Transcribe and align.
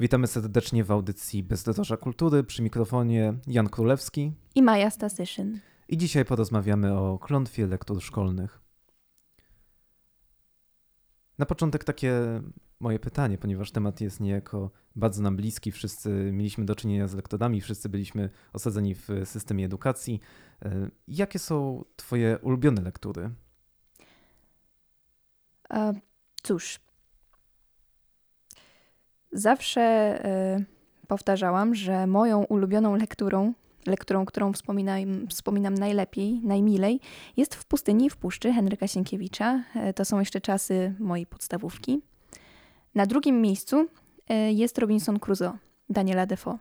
Witamy 0.00 0.26
serdecznie 0.26 0.84
w 0.84 0.90
audycji 0.90 1.42
Bezdroża 1.42 1.96
Kultury 1.96 2.44
przy 2.44 2.62
mikrofonie 2.62 3.34
Jan 3.46 3.68
Królewski 3.68 4.32
i 4.54 4.62
Maja 4.62 4.90
Stasyszyn. 4.90 5.60
I 5.88 5.96
dzisiaj 5.96 6.24
porozmawiamy 6.24 6.98
o 6.98 7.18
klątwie 7.18 7.66
lektur 7.66 8.02
szkolnych. 8.02 8.60
Na 11.38 11.46
początek 11.46 11.84
takie 11.84 12.12
moje 12.80 12.98
pytanie, 12.98 13.38
ponieważ 13.38 13.70
temat 13.70 14.00
jest 14.00 14.20
niejako 14.20 14.70
bardzo 14.96 15.22
nam 15.22 15.36
bliski. 15.36 15.72
Wszyscy 15.72 16.30
mieliśmy 16.32 16.64
do 16.64 16.74
czynienia 16.74 17.08
z 17.08 17.14
lektorami, 17.14 17.60
wszyscy 17.60 17.88
byliśmy 17.88 18.30
osadzeni 18.52 18.94
w 18.94 19.08
systemie 19.24 19.64
edukacji. 19.66 20.20
E, 20.62 20.90
jakie 21.08 21.38
są 21.38 21.84
Twoje 21.96 22.38
ulubione 22.42 22.82
lektury? 22.82 23.30
E, 25.70 25.92
cóż, 26.42 26.80
zawsze 29.32 29.80
y, 30.58 31.06
powtarzałam, 31.06 31.74
że 31.74 32.06
moją 32.06 32.44
ulubioną 32.44 32.96
lekturą, 32.96 33.52
lekturą, 33.86 34.24
którą 34.26 34.52
wspominam, 34.52 35.28
wspominam 35.28 35.74
najlepiej, 35.74 36.40
najmilej, 36.44 37.00
jest 37.36 37.54
W 37.54 37.64
pustyni 37.64 38.06
i 38.06 38.10
w 38.10 38.16
puszczy 38.16 38.52
Henryka 38.52 38.86
Sienkiewicza. 38.86 39.64
Y, 39.90 39.94
to 39.94 40.04
są 40.04 40.18
jeszcze 40.18 40.40
czasy 40.40 40.94
mojej 40.98 41.26
podstawówki. 41.26 42.02
Na 42.94 43.06
drugim 43.06 43.40
miejscu 43.40 43.80
y, 43.80 44.52
jest 44.52 44.78
Robinson 44.78 45.18
Crusoe 45.18 45.58
Daniela 45.88 46.26
Defoe. 46.26 46.58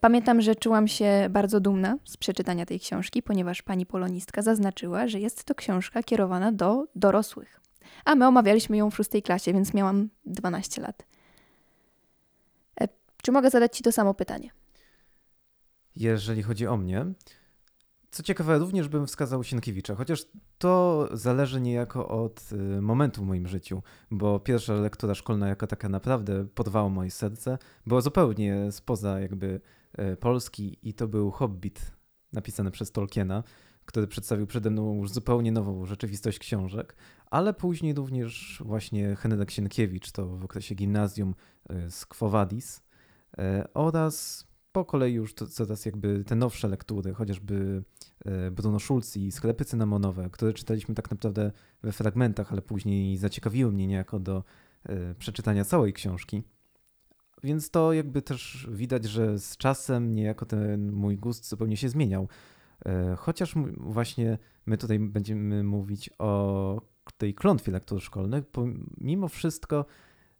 Pamiętam, 0.00 0.40
że 0.40 0.54
czułam 0.54 0.88
się 0.88 1.26
bardzo 1.30 1.60
dumna 1.60 1.96
z 2.04 2.16
przeczytania 2.16 2.66
tej 2.66 2.80
książki, 2.80 3.22
ponieważ 3.22 3.62
pani 3.62 3.86
polonistka 3.86 4.42
zaznaczyła, 4.42 5.08
że 5.08 5.20
jest 5.20 5.44
to 5.44 5.54
książka 5.54 6.02
kierowana 6.02 6.52
do 6.52 6.84
dorosłych. 6.94 7.60
A 8.04 8.14
my 8.14 8.26
omawialiśmy 8.26 8.76
ją 8.76 8.90
w 8.90 8.96
szóstej 8.96 9.22
klasie, 9.22 9.52
więc 9.52 9.74
miałam 9.74 10.08
12 10.26 10.82
lat. 10.82 11.06
Czy 13.28 13.32
mogę 13.32 13.50
zadać 13.50 13.76
Ci 13.76 13.82
to 13.82 13.92
samo 13.92 14.14
pytanie? 14.14 14.50
Jeżeli 15.96 16.42
chodzi 16.42 16.66
o 16.66 16.76
mnie, 16.76 17.06
co 18.10 18.22
ciekawe, 18.22 18.58
również 18.58 18.88
bym 18.88 19.06
wskazał 19.06 19.44
Sienkiewicza, 19.44 19.94
chociaż 19.94 20.26
to 20.58 21.08
zależy 21.12 21.60
niejako 21.60 22.08
od 22.08 22.52
y, 22.52 22.82
momentu 22.82 23.22
w 23.22 23.26
moim 23.26 23.48
życiu, 23.48 23.82
bo 24.10 24.40
pierwsza 24.40 24.74
lektura 24.74 25.14
szkolna 25.14 25.48
jako 25.48 25.66
taka 25.66 25.88
naprawdę 25.88 26.46
podwała 26.46 26.88
moje 26.88 27.10
serce, 27.10 27.58
była 27.86 28.00
zupełnie 28.00 28.72
spoza 28.72 29.20
jakby 29.20 29.60
y, 29.98 30.16
Polski 30.16 30.78
i 30.82 30.94
to 30.94 31.08
był 31.08 31.30
Hobbit 31.30 31.92
napisany 32.32 32.70
przez 32.70 32.92
Tolkiena, 32.92 33.42
który 33.84 34.06
przedstawił 34.06 34.46
przede 34.46 34.70
mną 34.70 34.94
już 34.94 35.10
zupełnie 35.10 35.52
nową 35.52 35.86
rzeczywistość 35.86 36.38
książek, 36.38 36.96
ale 37.30 37.54
później 37.54 37.94
również 37.94 38.62
właśnie 38.64 39.16
Henryk 39.16 39.50
Sienkiewicz, 39.50 40.12
to 40.12 40.26
w 40.26 40.44
okresie 40.44 40.74
gimnazjum 40.74 41.34
y, 41.70 41.90
z 41.90 42.06
Quo 42.06 42.28
Vadis, 42.28 42.87
oraz 43.74 44.48
po 44.72 44.84
kolei 44.84 45.14
już 45.14 45.34
to, 45.34 45.46
coraz 45.46 45.86
jakby 45.86 46.24
te 46.24 46.36
nowsze 46.36 46.68
lektury, 46.68 47.14
chociażby 47.14 47.82
e, 48.24 48.50
Bruno 48.50 48.80
Schulz 48.80 49.16
i 49.16 49.32
Sklepy 49.32 49.64
cynamonowe, 49.64 50.30
które 50.30 50.52
czytaliśmy 50.52 50.94
tak 50.94 51.10
naprawdę 51.10 51.52
we 51.82 51.92
fragmentach, 51.92 52.52
ale 52.52 52.62
później 52.62 53.16
zaciekawiły 53.16 53.72
mnie 53.72 53.86
niejako 53.86 54.20
do 54.20 54.44
e, 54.84 55.14
przeczytania 55.14 55.64
całej 55.64 55.92
książki. 55.92 56.42
Więc 57.42 57.70
to 57.70 57.92
jakby 57.92 58.22
też 58.22 58.68
widać, 58.70 59.04
że 59.04 59.38
z 59.38 59.56
czasem 59.56 60.14
niejako 60.14 60.46
ten 60.46 60.92
mój 60.92 61.18
gust 61.18 61.48
zupełnie 61.48 61.76
się 61.76 61.88
zmieniał. 61.88 62.28
Chociaż 63.16 63.54
właśnie 63.76 64.38
my 64.66 64.78
tutaj 64.78 64.98
będziemy 64.98 65.64
mówić 65.64 66.10
o 66.18 66.80
tej 67.18 67.34
klątwie 67.34 67.72
lektur 67.72 68.00
szkolnych, 68.00 68.44
mimo 69.00 69.28
wszystko 69.28 69.84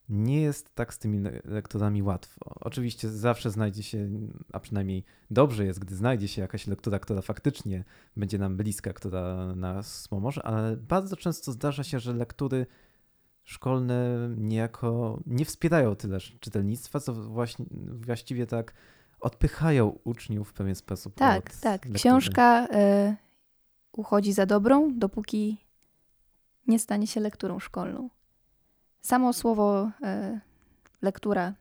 nie 0.09 0.41
jest 0.41 0.75
tak 0.75 0.95
z 0.95 0.99
tymi 0.99 1.21
lekturami 1.45 2.03
łatwo. 2.03 2.55
Oczywiście 2.61 3.09
zawsze 3.09 3.51
znajdzie 3.51 3.83
się, 3.83 4.09
a 4.53 4.61
przynajmniej 4.61 5.05
dobrze 5.31 5.65
jest, 5.65 5.79
gdy 5.79 5.97
znajdzie 5.97 6.29
się 6.29 6.43
jakaś 6.43 6.67
lektura, 6.67 6.99
która 6.99 7.23
faktycznie 7.23 7.85
będzie 8.17 8.39
nam 8.39 8.57
bliska, 8.57 8.93
która 8.93 9.55
nas 9.55 10.09
pomoże, 10.09 10.43
ale 10.43 10.77
bardzo 10.77 11.17
często 11.17 11.53
zdarza 11.53 11.85
się, 11.85 12.01
że 12.01 12.13
lektury 12.13 12.67
szkolne 13.45 14.29
niejako 14.37 15.21
nie 15.27 15.45
wspierają 15.45 15.97
tyle 15.97 16.21
czytelnictwa, 16.21 17.01
co 17.01 17.15
właśnie, 17.15 17.65
właściwie 17.91 18.47
tak 18.47 18.75
odpychają 19.21 19.99
uczniów 20.05 20.49
w 20.49 20.53
pewien 20.53 20.75
sposób. 20.75 21.15
Tak, 21.15 21.57
tak. 21.57 21.85
Lektury. 21.85 21.95
Książka 21.95 22.67
y, 22.67 23.17
uchodzi 23.93 24.33
za 24.33 24.47
dobrą, 24.47 24.99
dopóki 24.99 25.65
nie 26.67 26.79
stanie 26.79 27.07
się 27.07 27.21
lekturą 27.21 27.59
szkolną. 27.59 28.11
Samo 29.01 29.33
słowo 29.33 29.91
e, 30.03 30.41
lektura 31.03 31.55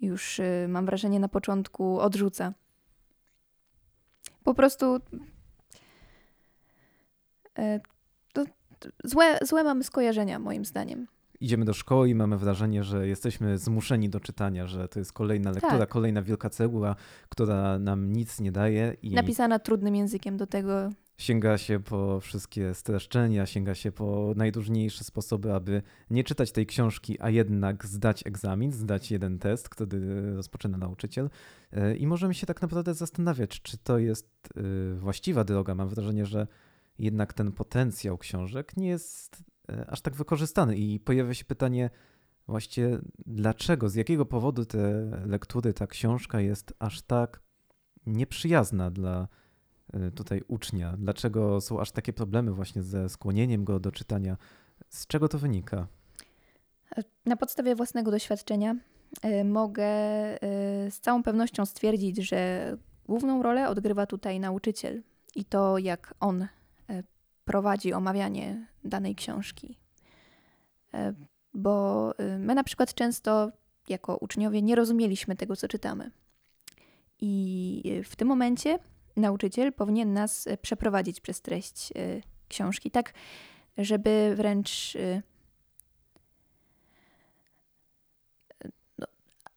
już 0.00 0.40
e, 0.40 0.66
mam 0.68 0.86
wrażenie 0.86 1.20
na 1.20 1.28
początku 1.28 2.00
odrzuca. 2.00 2.52
Po 4.44 4.54
prostu 4.54 5.00
e, 7.58 7.80
to, 8.32 8.44
złe, 9.04 9.38
złe 9.42 9.64
mamy 9.64 9.84
skojarzenia, 9.84 10.38
moim 10.38 10.64
zdaniem. 10.64 11.06
Idziemy 11.40 11.64
do 11.64 11.74
szkoły 11.74 12.08
i 12.08 12.14
mamy 12.14 12.38
wrażenie, 12.38 12.84
że 12.84 13.08
jesteśmy 13.08 13.58
zmuszeni 13.58 14.08
do 14.08 14.20
czytania, 14.20 14.66
że 14.66 14.88
to 14.88 14.98
jest 14.98 15.12
kolejna 15.12 15.50
lektura, 15.50 15.78
tak. 15.78 15.88
kolejna 15.88 16.22
wielka 16.22 16.50
cegła, 16.50 16.96
która 17.28 17.78
nam 17.78 18.12
nic 18.12 18.40
nie 18.40 18.52
daje. 18.52 18.96
I... 19.02 19.10
Napisana 19.10 19.58
trudnym 19.58 19.96
językiem 19.96 20.36
do 20.36 20.46
tego 20.46 20.90
sięga 21.16 21.58
się 21.58 21.80
po 21.80 22.20
wszystkie 22.20 22.74
streszczenia, 22.74 23.46
sięga 23.46 23.74
się 23.74 23.92
po 23.92 24.32
najróżniejsze 24.36 25.04
sposoby, 25.04 25.52
aby 25.52 25.82
nie 26.10 26.24
czytać 26.24 26.52
tej 26.52 26.66
książki, 26.66 27.20
a 27.20 27.30
jednak 27.30 27.86
zdać 27.86 28.26
egzamin, 28.26 28.72
zdać 28.72 29.10
jeden 29.10 29.38
test, 29.38 29.68
który 29.68 30.34
rozpoczyna 30.36 30.78
nauczyciel. 30.78 31.30
E, 31.72 31.96
I 31.96 32.06
możemy 32.06 32.34
się 32.34 32.46
tak 32.46 32.62
naprawdę 32.62 32.94
zastanawiać, 32.94 33.62
czy 33.62 33.78
to 33.78 33.98
jest 33.98 34.48
e, 34.56 34.94
właściwa 34.94 35.44
droga. 35.44 35.74
Mam 35.74 35.88
wrażenie, 35.88 36.26
że 36.26 36.46
jednak 36.98 37.32
ten 37.32 37.52
potencjał 37.52 38.18
książek 38.18 38.76
nie 38.76 38.88
jest 38.88 39.44
e, 39.68 39.90
aż 39.90 40.00
tak 40.00 40.14
wykorzystany 40.14 40.76
i 40.76 41.00
pojawia 41.00 41.34
się 41.34 41.44
pytanie, 41.44 41.90
Właściwie 42.48 42.98
dlaczego, 43.26 43.88
z 43.88 43.94
jakiego 43.94 44.26
powodu 44.26 44.64
te 44.64 45.10
lektury, 45.26 45.72
ta 45.72 45.86
książka 45.86 46.40
jest 46.40 46.74
aż 46.78 47.02
tak 47.02 47.40
nieprzyjazna 48.06 48.90
dla 48.90 49.28
tutaj 50.14 50.42
ucznia? 50.48 50.94
Dlaczego 50.98 51.60
są 51.60 51.80
aż 51.80 51.90
takie 51.90 52.12
problemy 52.12 52.52
właśnie 52.52 52.82
ze 52.82 53.08
skłonieniem 53.08 53.64
go 53.64 53.80
do 53.80 53.92
czytania? 53.92 54.36
Z 54.88 55.06
czego 55.06 55.28
to 55.28 55.38
wynika? 55.38 55.86
Na 57.26 57.36
podstawie 57.36 57.74
własnego 57.74 58.10
doświadczenia 58.10 58.76
y, 59.24 59.44
mogę 59.44 59.84
y, 60.34 60.90
z 60.90 61.00
całą 61.00 61.22
pewnością 61.22 61.66
stwierdzić, 61.66 62.16
że 62.16 62.76
główną 63.06 63.42
rolę 63.42 63.68
odgrywa 63.68 64.06
tutaj 64.06 64.40
nauczyciel 64.40 65.02
i 65.34 65.44
to, 65.44 65.78
jak 65.78 66.14
on 66.20 66.46
prowadzi 67.44 67.92
omawianie 67.92 68.66
danej 68.84 69.14
książki. 69.14 69.78
Bo 71.54 72.12
my 72.38 72.54
na 72.54 72.64
przykład 72.64 72.94
często 72.94 73.52
jako 73.88 74.16
uczniowie 74.16 74.62
nie 74.62 74.74
rozumieliśmy 74.74 75.36
tego, 75.36 75.56
co 75.56 75.68
czytamy. 75.68 76.10
I 77.20 78.02
w 78.04 78.16
tym 78.16 78.28
momencie 78.28 78.78
nauczyciel 79.16 79.72
powinien 79.72 80.12
nas 80.12 80.46
e, 80.46 80.56
przeprowadzić 80.56 81.20
przez 81.20 81.40
treść 81.40 81.92
e, 81.92 82.20
książki, 82.48 82.90
tak, 82.90 83.12
żeby 83.78 84.34
wręcz. 84.36 84.96
E, 84.96 85.22
no, 88.98 89.06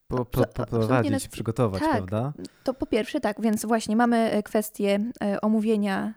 po, 0.07 0.25
po, 0.25 0.45
poprowadzić, 0.45 1.11
nas... 1.11 1.27
przygotować, 1.27 1.81
tak, 1.81 1.91
prawda? 1.91 2.33
To 2.63 2.73
po 2.73 2.85
pierwsze 2.85 3.19
tak, 3.19 3.41
więc 3.41 3.65
właśnie 3.65 3.95
mamy 3.95 4.43
kwestię 4.45 5.11
omówienia 5.41 6.13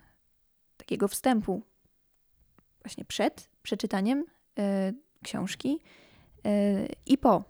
takiego 0.77 1.09
wstępu 1.09 1.63
właśnie 2.83 3.05
przed 3.05 3.51
przeczytaniem 3.63 4.25
książki 5.23 5.81
i 7.07 7.19
po. 7.19 7.45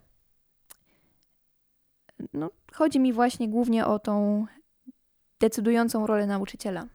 No, 2.33 2.49
chodzi 2.73 2.99
mi 2.99 3.13
właśnie 3.13 3.49
głównie 3.49 3.85
o 3.85 3.99
tą 3.99 4.45
decydującą 5.41 6.07
rolę 6.07 6.27
nauczyciela. 6.27 6.87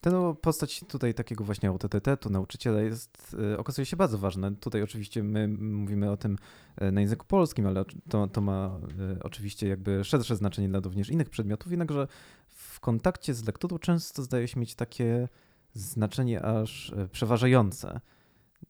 Ta 0.00 0.10
no, 0.10 0.34
postać 0.34 0.84
tutaj 0.88 1.14
takiego 1.14 1.44
właśnie 1.44 1.68
autorytetu 1.68 2.30
nauczyciela 2.30 2.80
jest, 2.80 3.36
e, 3.52 3.58
okazuje 3.58 3.86
się 3.86 3.96
bardzo 3.96 4.18
ważna. 4.18 4.50
Tutaj 4.50 4.82
oczywiście 4.82 5.22
my 5.22 5.48
mówimy 5.48 6.10
o 6.10 6.16
tym 6.16 6.38
e, 6.76 6.92
na 6.92 7.00
języku 7.00 7.26
polskim, 7.26 7.66
ale 7.66 7.84
to, 8.08 8.26
to 8.26 8.40
ma 8.40 8.80
e, 9.16 9.22
oczywiście 9.22 9.68
jakby 9.68 10.04
szersze 10.04 10.36
znaczenie 10.36 10.68
dla 10.68 10.80
również 10.80 11.10
innych 11.10 11.30
przedmiotów, 11.30 11.70
jednakże 11.70 12.08
w 12.48 12.80
kontakcie 12.80 13.34
z 13.34 13.46
lekturą 13.46 13.78
często 13.78 14.22
zdaje 14.22 14.48
się 14.48 14.60
mieć 14.60 14.74
takie 14.74 15.28
znaczenie 15.72 16.42
aż 16.42 16.94
przeważające. 17.12 18.00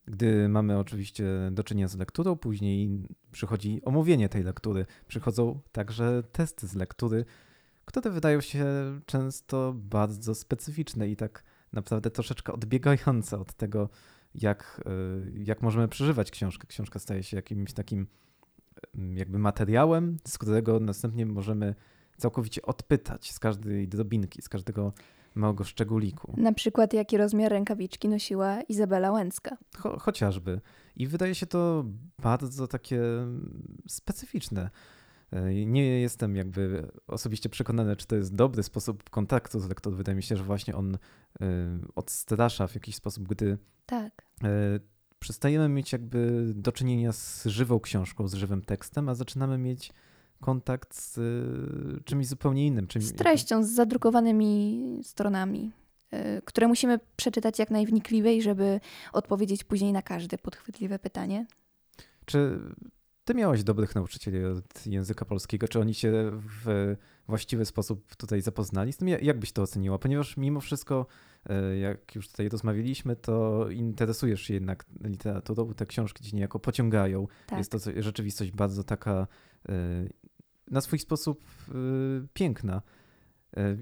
Gdy 0.06 0.49
mamy 0.49 0.79
oczywiście 0.79 1.25
do 1.53 1.65
czynienia 1.65 1.89
z 1.89 1.97
lekturą, 1.97 2.37
później 2.37 2.91
przychodzi 3.33 3.81
omówienie 3.85 4.29
tej 4.29 4.43
lektury, 4.43 4.87
przychodzą 5.09 5.61
także 5.73 6.23
testy 6.33 6.67
z 6.67 6.75
lektury, 6.75 7.25
które 7.85 8.11
wydają 8.11 8.41
się 8.41 8.67
często 9.07 9.73
bardzo 9.77 10.35
specyficzne 10.35 11.09
i 11.09 11.17
tak 11.17 11.45
naprawdę 11.73 12.11
troszeczkę 12.11 12.53
odbiegające 12.53 13.39
od 13.39 13.55
tego, 13.55 13.89
jak, 14.35 14.81
y, 15.37 15.43
jak 15.45 15.63
możemy 15.63 15.89
przeżywać 15.89 16.31
książkę. 16.31 16.67
Książka 16.67 16.99
staje 16.99 17.23
się 17.23 17.37
jakimś 17.37 17.73
takim 17.73 18.07
mm, 18.95 19.17
jakby 19.17 19.39
materiałem, 19.39 20.17
z 20.29 20.39
którego 20.39 20.81
następnie 20.81 21.27
możemy 21.27 21.75
całkowicie 22.17 22.63
odpytać 22.63 23.33
z 23.33 23.39
każdej 23.39 23.89
drobinki, 23.89 24.43
z 24.43 24.49
każdego 24.49 24.93
małego 25.35 25.65
szczególiku. 25.65 26.35
Na 26.37 26.53
przykład 26.53 26.93
jaki 26.93 27.17
rozmiar 27.17 27.53
rękawiczki 27.53 28.09
nosiła 28.09 28.63
Izabela 28.63 29.13
Łęcka. 29.13 29.57
Cho 29.79 29.99
chociażby. 29.99 30.61
I 30.97 31.07
wydaje 31.07 31.35
się 31.35 31.47
to 31.47 31.85
bardzo 32.19 32.69
takie 32.69 33.01
specyficzne. 33.89 34.71
E, 35.35 35.55
nie 35.67 36.01
jestem 36.01 36.37
jakby 36.37 36.91
osobiście 37.07 37.49
przekonany, 37.49 37.97
czy 37.97 38.07
to 38.07 38.17
jest 38.17 38.35
dobry 38.35 38.63
sposób 38.63 39.11
kontaktu 39.11 39.61
z 39.61 39.69
lektorem. 39.69 39.97
Wydaje 39.97 40.17
mi 40.17 40.23
się, 40.23 40.37
że 40.37 40.45
właśnie 40.45 40.75
on 40.75 40.95
e, 40.95 40.99
odstrasza 41.95 42.67
w 42.67 42.75
jakiś 42.75 42.95
sposób, 42.95 43.29
gdy 43.29 43.59
tak. 43.87 44.27
E, 44.45 44.49
przestajemy 45.19 45.69
mieć 45.69 45.93
jakby 45.93 46.53
do 46.55 46.73
czynienia 46.73 47.13
z 47.13 47.47
żywą 47.47 47.81
książką, 47.81 48.29
z 48.29 48.35
żywym 48.35 48.63
tekstem, 48.63 49.09
a 49.09 49.15
zaczynamy 49.15 49.59
mieć 49.59 49.93
kontakt 50.41 50.95
z 50.95 51.21
czymś 52.05 52.27
zupełnie 52.27 52.67
innym. 52.67 52.87
Czymś, 52.87 53.05
z 53.05 53.13
treścią, 53.13 53.63
z 53.63 53.69
zadrukowanymi 53.69 55.01
stronami, 55.03 55.73
które 56.45 56.69
musimy 56.69 57.01
przeczytać 57.17 57.59
jak 57.59 57.71
najwnikliwiej, 57.71 58.43
żeby 58.43 58.81
odpowiedzieć 59.13 59.65
później 59.65 59.93
na 59.93 60.03
każde 60.03 60.39
podchwytliwe 60.39 60.99
pytanie. 60.99 61.47
Czy 62.25 62.61
ty 63.25 63.35
miałeś 63.35 63.65
dobrych 63.65 63.94
nauczycieli 63.94 64.44
od 64.44 64.87
języka 64.87 65.25
polskiego? 65.25 65.69
Czy 65.69 65.81
oni 65.81 65.94
cię 65.94 66.12
w 66.32 66.97
właściwy 67.29 67.65
sposób 67.65 68.17
tutaj 68.17 68.41
zapoznali 68.41 68.93
z 68.93 68.97
tym? 68.97 69.09
Jak 69.09 69.38
byś 69.38 69.53
to 69.53 69.62
oceniła? 69.62 69.99
Ponieważ 69.99 70.37
mimo 70.37 70.61
wszystko, 70.61 71.06
e, 71.49 71.76
jak 71.76 72.15
już 72.15 72.29
tutaj 72.29 72.49
rozmawialiśmy, 72.49 73.17
to 73.17 73.67
interesujesz 73.71 74.43
się 74.43 74.55
jednak 74.55 74.85
literaturą, 75.05 75.75
te 75.75 75.87
książki 75.87 76.25
cię 76.25 76.37
niejako 76.37 76.59
pociągają. 76.59 77.26
Tak. 77.47 77.59
Jest 77.59 77.73
to 77.73 77.79
rzeczywistość 77.97 78.53
bardzo 78.53 78.85
taka 78.85 79.27
e, 79.69 79.73
na 80.70 80.81
swój 80.81 80.99
sposób 80.99 81.44
e, 81.69 81.73
piękna. 82.32 82.82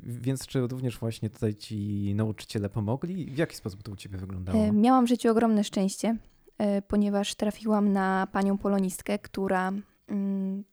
Więc 0.03 0.47
czy 0.47 0.61
również 0.61 0.99
właśnie 0.99 1.31
tutaj 1.31 1.55
ci 1.55 2.13
nauczyciele 2.15 2.69
pomogli? 2.69 3.31
W 3.31 3.39
jaki 3.39 3.57
sposób 3.57 3.83
to 3.83 3.93
u 3.93 3.97
ciebie 3.97 4.19
wyglądało? 4.19 4.73
Miałam 4.73 5.07
w 5.07 5.09
życiu 5.09 5.31
ogromne 5.31 5.65
szczęście. 5.65 6.17
E, 6.63 6.83
ponieważ 6.83 7.35
trafiłam 7.35 7.93
na 7.93 8.27
panią 8.33 8.59
polonistkę, 8.59 9.19
która 9.19 9.73
mm, 10.09 10.65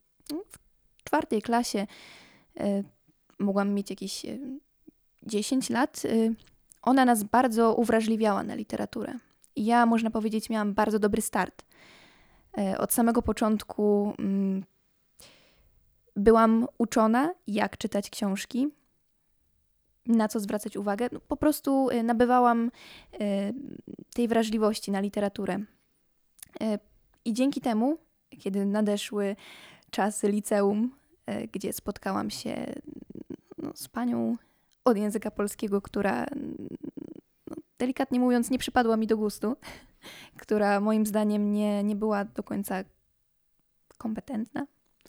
w 0.48 0.60
czwartej 1.04 1.42
klasie 1.42 1.88
e, 2.60 2.84
mogłam 3.40 3.74
mieć 3.74 3.90
jakieś 3.90 4.26
10 5.24 5.72
e, 5.72 5.74
lat. 5.74 6.04
Ona 6.82 7.06
nas 7.06 7.24
bardzo 7.24 7.76
uwrażliwiała 7.76 8.44
na 8.44 8.56
literaturę. 8.56 9.14
Ja, 9.56 9.86
można 9.86 10.12
powiedzieć, 10.12 10.50
miałam 10.50 10.74
bardzo 10.74 11.00
dobry 11.00 11.22
start. 11.22 11.66
Od 12.78 12.94
samego 12.94 13.22
początku 13.22 14.14
mm, 14.20 14.64
byłam 16.16 16.68
uczona, 16.78 17.34
jak 17.48 17.78
czytać 17.78 18.10
książki, 18.10 18.68
na 20.06 20.28
co 20.28 20.40
zwracać 20.40 20.78
uwagę. 20.78 21.10
No, 21.12 21.20
po 21.20 21.38
prostu 21.38 21.90
nabywałam 22.04 22.72
tej 24.14 24.28
wrażliwości 24.28 24.92
na 24.92 25.00
literaturę. 25.00 25.60
E, 26.62 26.80
I 27.26 27.34
dzięki 27.34 27.62
temu, 27.62 27.98
kiedy 28.40 28.66
nadeszły 28.66 29.36
czasy 29.92 30.28
liceum, 30.28 30.92
e, 31.26 31.48
gdzie 31.48 31.74
spotkałam 31.74 32.30
się 32.30 32.74
no, 33.58 33.72
z 33.76 33.88
panią 33.88 34.38
od 34.86 34.98
języka 34.98 35.32
polskiego, 35.32 35.82
która 35.82 36.26
no, 37.48 37.56
delikatnie 37.78 38.20
mówiąc 38.20 38.50
nie 38.50 38.60
przypadła 38.60 38.98
mi 38.98 39.08
do 39.08 39.18
gustu, 39.18 39.56
która 40.42 40.80
moim 40.80 41.06
zdaniem 41.06 41.52
nie, 41.52 41.84
nie 41.84 41.96
była 41.96 42.26
do 42.26 42.44
końca 42.44 42.84
kompetentna. 43.98 44.66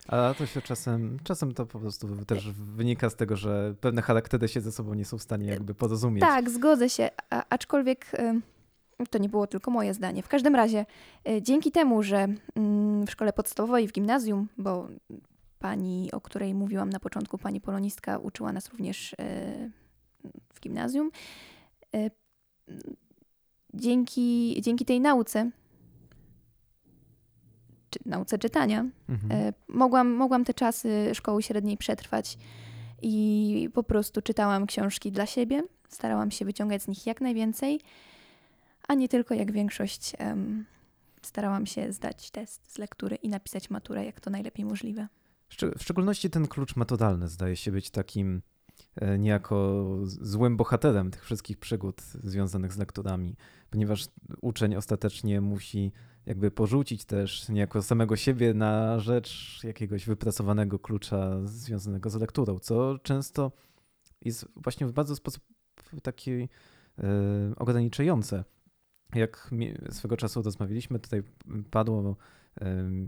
A 0.09 0.35
to 0.39 0.47
się 0.47 0.63
czasem, 0.63 1.19
czasem 1.25 1.55
to 1.55 1.67
po 1.67 1.79
prostu 1.79 2.25
też 2.25 2.51
wynika 2.53 3.11
z 3.11 3.17
tego, 3.17 3.37
że 3.37 3.75
pewne 3.81 4.03
charaktery 4.03 4.49
się 4.49 4.61
ze 4.61 4.73
sobą 4.73 4.95
nie 4.95 5.05
są 5.05 5.19
w 5.19 5.23
stanie 5.23 5.47
jakby 5.47 5.75
porozumieć. 5.75 6.21
Tak, 6.21 6.51
zgodzę 6.51 6.91
się, 6.91 7.11
A, 7.31 7.45
aczkolwiek 7.49 8.13
to 9.07 9.19
nie 9.19 9.29
było 9.29 9.47
tylko 9.47 9.71
moje 9.71 9.95
zdanie. 9.95 10.23
W 10.23 10.29
każdym 10.29 10.55
razie, 10.55 10.87
e, 11.29 11.43
dzięki 11.43 11.73
temu, 11.73 12.03
że 12.03 12.29
mm, 12.57 13.07
w 13.07 13.11
szkole 13.11 13.33
podstawowej 13.33 13.85
i 13.85 13.89
w 13.89 13.93
gimnazjum, 13.93 14.49
bo 14.59 14.89
pani, 15.59 16.13
o 16.13 16.21
której 16.21 16.55
mówiłam 16.55 16.91
na 16.91 17.01
początku, 17.01 17.39
pani 17.39 17.61
polonistka, 17.61 18.19
uczyła 18.19 18.53
nas 18.53 18.69
również 18.69 19.15
e, 19.15 19.17
w 20.55 20.61
gimnazjum, 20.61 21.11
e, 21.95 22.11
dzięki, 23.75 24.59
dzięki 24.63 24.85
tej 24.85 25.01
nauce, 25.01 25.51
czy, 27.91 27.99
nauce 28.07 28.39
czytania, 28.39 28.87
mhm. 29.09 29.53
mogłam, 29.69 30.09
mogłam 30.09 30.45
te 30.45 30.55
czasy 30.55 31.11
szkoły 31.15 31.43
średniej 31.43 31.77
przetrwać 31.77 32.39
i 33.03 33.69
po 33.75 33.83
prostu 33.83 34.23
czytałam 34.23 34.67
książki 34.67 35.13
dla 35.13 35.27
siebie, 35.27 35.63
starałam 35.89 36.31
się 36.31 36.45
wyciągać 36.45 36.83
z 36.83 36.89
nich 36.89 37.07
jak 37.07 37.21
najwięcej 37.21 37.81
a 38.91 38.95
nie 38.95 39.09
tylko 39.09 39.35
jak 39.35 39.53
większość 39.53 40.13
starałam 41.23 41.67
się 41.67 41.93
zdać 41.93 42.31
test 42.31 42.73
z 42.73 42.79
lektury 42.79 43.17
i 43.17 43.29
napisać 43.29 43.71
maturę 43.71 44.05
jak 44.05 44.21
to 44.21 44.31
najlepiej 44.31 44.65
możliwe. 44.65 45.09
W 45.79 45.83
szczególności 45.83 46.31
ten 46.31 46.49
klucz 46.49 46.77
metodalny 46.77 47.29
zdaje 47.29 47.57
się 47.57 47.73
być 47.73 47.91
takim 47.91 48.43
e, 48.97 49.19
niejako 49.19 49.87
złym 50.07 50.57
bohaterem 50.57 51.11
tych 51.11 51.25
wszystkich 51.25 51.59
przygód 51.59 52.03
związanych 52.03 52.73
z 52.73 52.79
lekturami, 52.79 53.37
ponieważ 53.71 54.09
uczeń 54.41 54.75
ostatecznie 54.75 55.41
musi 55.41 55.93
jakby 56.27 56.51
porzucić 56.51 57.05
też 57.05 57.49
niejako 57.49 57.83
samego 57.83 58.17
siebie 58.17 58.55
na 58.55 58.99
rzecz 58.99 59.61
jakiegoś 59.65 60.07
wypracowanego 60.07 60.79
klucza 60.79 61.47
związanego 61.47 62.11
z 62.11 62.15
lekturą, 62.15 62.59
co 62.59 62.99
często 62.99 63.53
jest 64.21 64.49
właśnie 64.57 64.87
w 64.87 64.93
bardzo 64.93 65.17
sposób 65.17 65.43
taki 66.03 66.33
e, 66.33 66.49
ograniczające 67.57 68.45
jak 69.15 69.51
swego 69.91 70.17
czasu 70.17 70.43
rozmawialiśmy, 70.43 70.99
tutaj 70.99 71.23
padło 71.71 72.17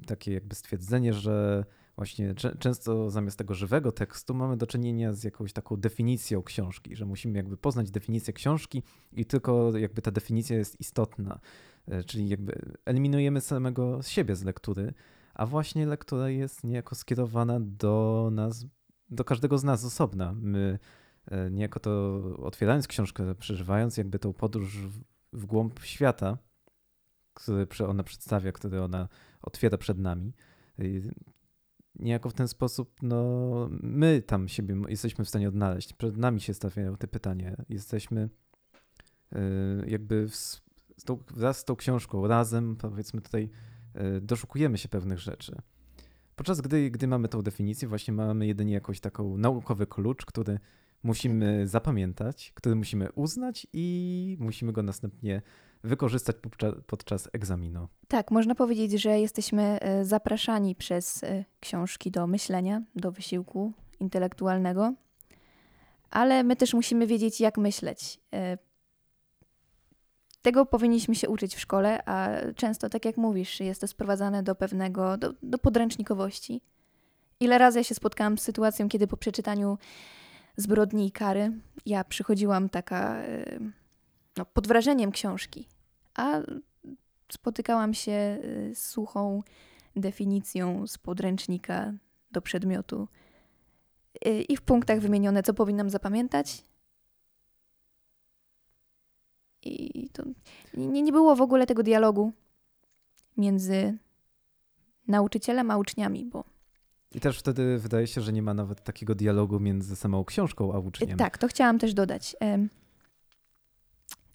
takie 0.06 0.32
jakby 0.32 0.54
stwierdzenie, 0.54 1.12
że 1.12 1.64
właśnie 1.96 2.34
często 2.58 3.10
zamiast 3.10 3.38
tego 3.38 3.54
żywego 3.54 3.92
tekstu 3.92 4.34
mamy 4.34 4.56
do 4.56 4.66
czynienia 4.66 5.12
z 5.12 5.24
jakąś 5.24 5.52
taką 5.52 5.76
definicją 5.76 6.42
książki, 6.42 6.96
że 6.96 7.06
musimy 7.06 7.38
jakby 7.38 7.56
poznać 7.56 7.90
definicję 7.90 8.32
książki 8.32 8.82
i 9.12 9.24
tylko 9.24 9.78
jakby 9.78 10.02
ta 10.02 10.10
definicja 10.10 10.56
jest 10.56 10.80
istotna, 10.80 11.40
e, 11.88 12.04
czyli 12.04 12.28
jakby 12.28 12.76
eliminujemy 12.84 13.40
samego 13.40 14.02
siebie 14.02 14.36
z 14.36 14.42
lektury, 14.42 14.94
a 15.34 15.46
właśnie 15.46 15.86
lektura 15.86 16.30
jest 16.30 16.64
niejako 16.64 16.94
skierowana 16.94 17.60
do 17.60 18.28
nas, 18.32 18.66
do 19.10 19.24
każdego 19.24 19.58
z 19.58 19.64
nas 19.64 19.80
z 19.80 19.84
osobna. 19.84 20.34
My 20.36 20.78
e, 21.30 21.50
niejako 21.50 21.80
to 21.80 22.22
otwierając 22.42 22.86
książkę, 22.86 23.34
przeżywając 23.34 23.96
jakby 23.96 24.18
tą 24.18 24.32
podróż 24.32 24.78
w 25.32 25.46
głąb 25.46 25.80
świata, 25.80 26.38
który 27.34 27.66
ona 27.88 28.02
przedstawia, 28.02 28.52
który 28.52 28.82
ona 28.82 29.08
otwiera 29.42 29.78
przed 29.78 29.98
nami. 29.98 30.32
Niejako 31.94 32.30
w 32.30 32.34
ten 32.34 32.48
sposób, 32.48 32.96
no, 33.02 33.68
my 33.70 34.22
tam 34.22 34.48
siebie 34.48 34.76
jesteśmy 34.88 35.24
w 35.24 35.28
stanie 35.28 35.48
odnaleźć. 35.48 35.92
Przed 35.92 36.16
nami 36.16 36.40
się 36.40 36.54
stawiają 36.54 36.96
te 36.96 37.08
pytania. 37.08 37.56
Jesteśmy 37.68 38.28
y, 39.32 39.38
jakby 39.86 40.26
wraz 41.30 41.58
z 41.58 41.64
tą 41.64 41.76
książką, 41.76 42.26
razem, 42.26 42.76
powiedzmy 42.76 43.20
tutaj, 43.20 43.50
y, 44.16 44.20
doszukujemy 44.20 44.78
się 44.78 44.88
pewnych 44.88 45.18
rzeczy. 45.18 45.62
Podczas 46.36 46.60
gdy, 46.60 46.90
gdy 46.90 47.06
mamy 47.06 47.28
tą 47.28 47.42
definicję, 47.42 47.88
właśnie 47.88 48.14
mamy 48.14 48.46
jedynie 48.46 48.74
jakąś 48.74 49.00
taką 49.00 49.36
naukowy 49.38 49.86
klucz, 49.86 50.26
który 50.26 50.58
musimy 51.02 51.66
zapamiętać, 51.66 52.52
który 52.54 52.74
musimy 52.74 53.12
uznać 53.12 53.66
i 53.72 54.36
musimy 54.40 54.72
go 54.72 54.82
następnie 54.82 55.42
wykorzystać 55.84 56.36
podczas 56.86 57.28
egzaminu. 57.32 57.88
Tak, 58.08 58.30
można 58.30 58.54
powiedzieć, 58.54 58.92
że 58.92 59.20
jesteśmy 59.20 59.62
e, 59.62 60.04
zapraszani 60.04 60.74
przez 60.74 61.24
e, 61.24 61.44
książki 61.60 62.10
do 62.10 62.26
myślenia, 62.26 62.82
do 62.96 63.12
wysiłku 63.12 63.72
intelektualnego, 64.00 64.94
ale 66.10 66.42
my 66.44 66.56
też 66.56 66.74
musimy 66.74 67.06
wiedzieć, 67.06 67.40
jak 67.40 67.58
myśleć. 67.58 68.20
E, 68.34 68.58
tego 70.42 70.66
powinniśmy 70.66 71.14
się 71.14 71.28
uczyć 71.28 71.54
w 71.54 71.60
szkole, 71.60 72.08
a 72.08 72.30
często, 72.56 72.88
tak 72.88 73.04
jak 73.04 73.16
mówisz, 73.16 73.60
jest 73.60 73.80
to 73.80 73.86
sprowadzane 73.88 74.42
do 74.42 74.54
pewnego, 74.54 75.16
do, 75.16 75.32
do 75.42 75.58
podręcznikowości. 75.58 76.60
Ile 77.40 77.58
razy 77.58 77.78
ja 77.78 77.84
się 77.84 77.94
spotkałam 77.94 78.38
z 78.38 78.42
sytuacją, 78.42 78.88
kiedy 78.88 79.06
po 79.06 79.16
przeczytaniu 79.16 79.78
zbrodni 80.56 81.06
i 81.06 81.12
kary. 81.12 81.52
Ja 81.86 82.04
przychodziłam 82.04 82.68
taka 82.68 83.24
y, 83.24 83.60
no, 84.36 84.44
pod 84.44 84.68
wrażeniem 84.68 85.12
książki, 85.12 85.68
a 86.14 86.40
spotykałam 87.32 87.94
się 87.94 88.38
y, 88.44 88.74
z 88.74 88.88
suchą 88.88 89.42
definicją 89.96 90.86
z 90.86 90.98
podręcznika 90.98 91.92
do 92.30 92.42
przedmiotu 92.42 93.08
y, 94.26 94.42
i 94.42 94.56
w 94.56 94.62
punktach 94.62 95.00
wymienione, 95.00 95.42
co 95.42 95.54
powinnam 95.54 95.90
zapamiętać. 95.90 96.64
I 99.62 100.08
to 100.12 100.22
nie, 100.74 101.02
nie 101.02 101.12
było 101.12 101.36
w 101.36 101.40
ogóle 101.40 101.66
tego 101.66 101.82
dialogu 101.82 102.32
między 103.36 103.98
nauczycielem 105.08 105.70
a 105.70 105.76
uczniami, 105.76 106.24
bo 106.24 106.44
I 107.14 107.20
też 107.20 107.38
wtedy 107.38 107.78
wydaje 107.78 108.06
się, 108.06 108.20
że 108.20 108.32
nie 108.32 108.42
ma 108.42 108.54
nawet 108.54 108.82
takiego 108.84 109.14
dialogu 109.14 109.60
między 109.60 109.96
samą 109.96 110.24
książką 110.24 110.72
a 110.72 110.78
uczniem. 110.78 111.18
Tak, 111.18 111.38
to 111.38 111.48
chciałam 111.48 111.78
też 111.78 111.94
dodać. 111.94 112.36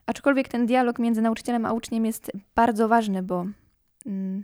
Aczkolwiek 0.05 0.47
ten 0.47 0.65
dialog 0.65 0.99
między 0.99 1.21
nauczycielem 1.21 1.65
a 1.65 1.73
uczniem 1.73 2.05
jest 2.05 2.31
bardzo 2.55 2.87
ważny, 2.87 3.23
bo 3.23 3.45
mm, 4.05 4.43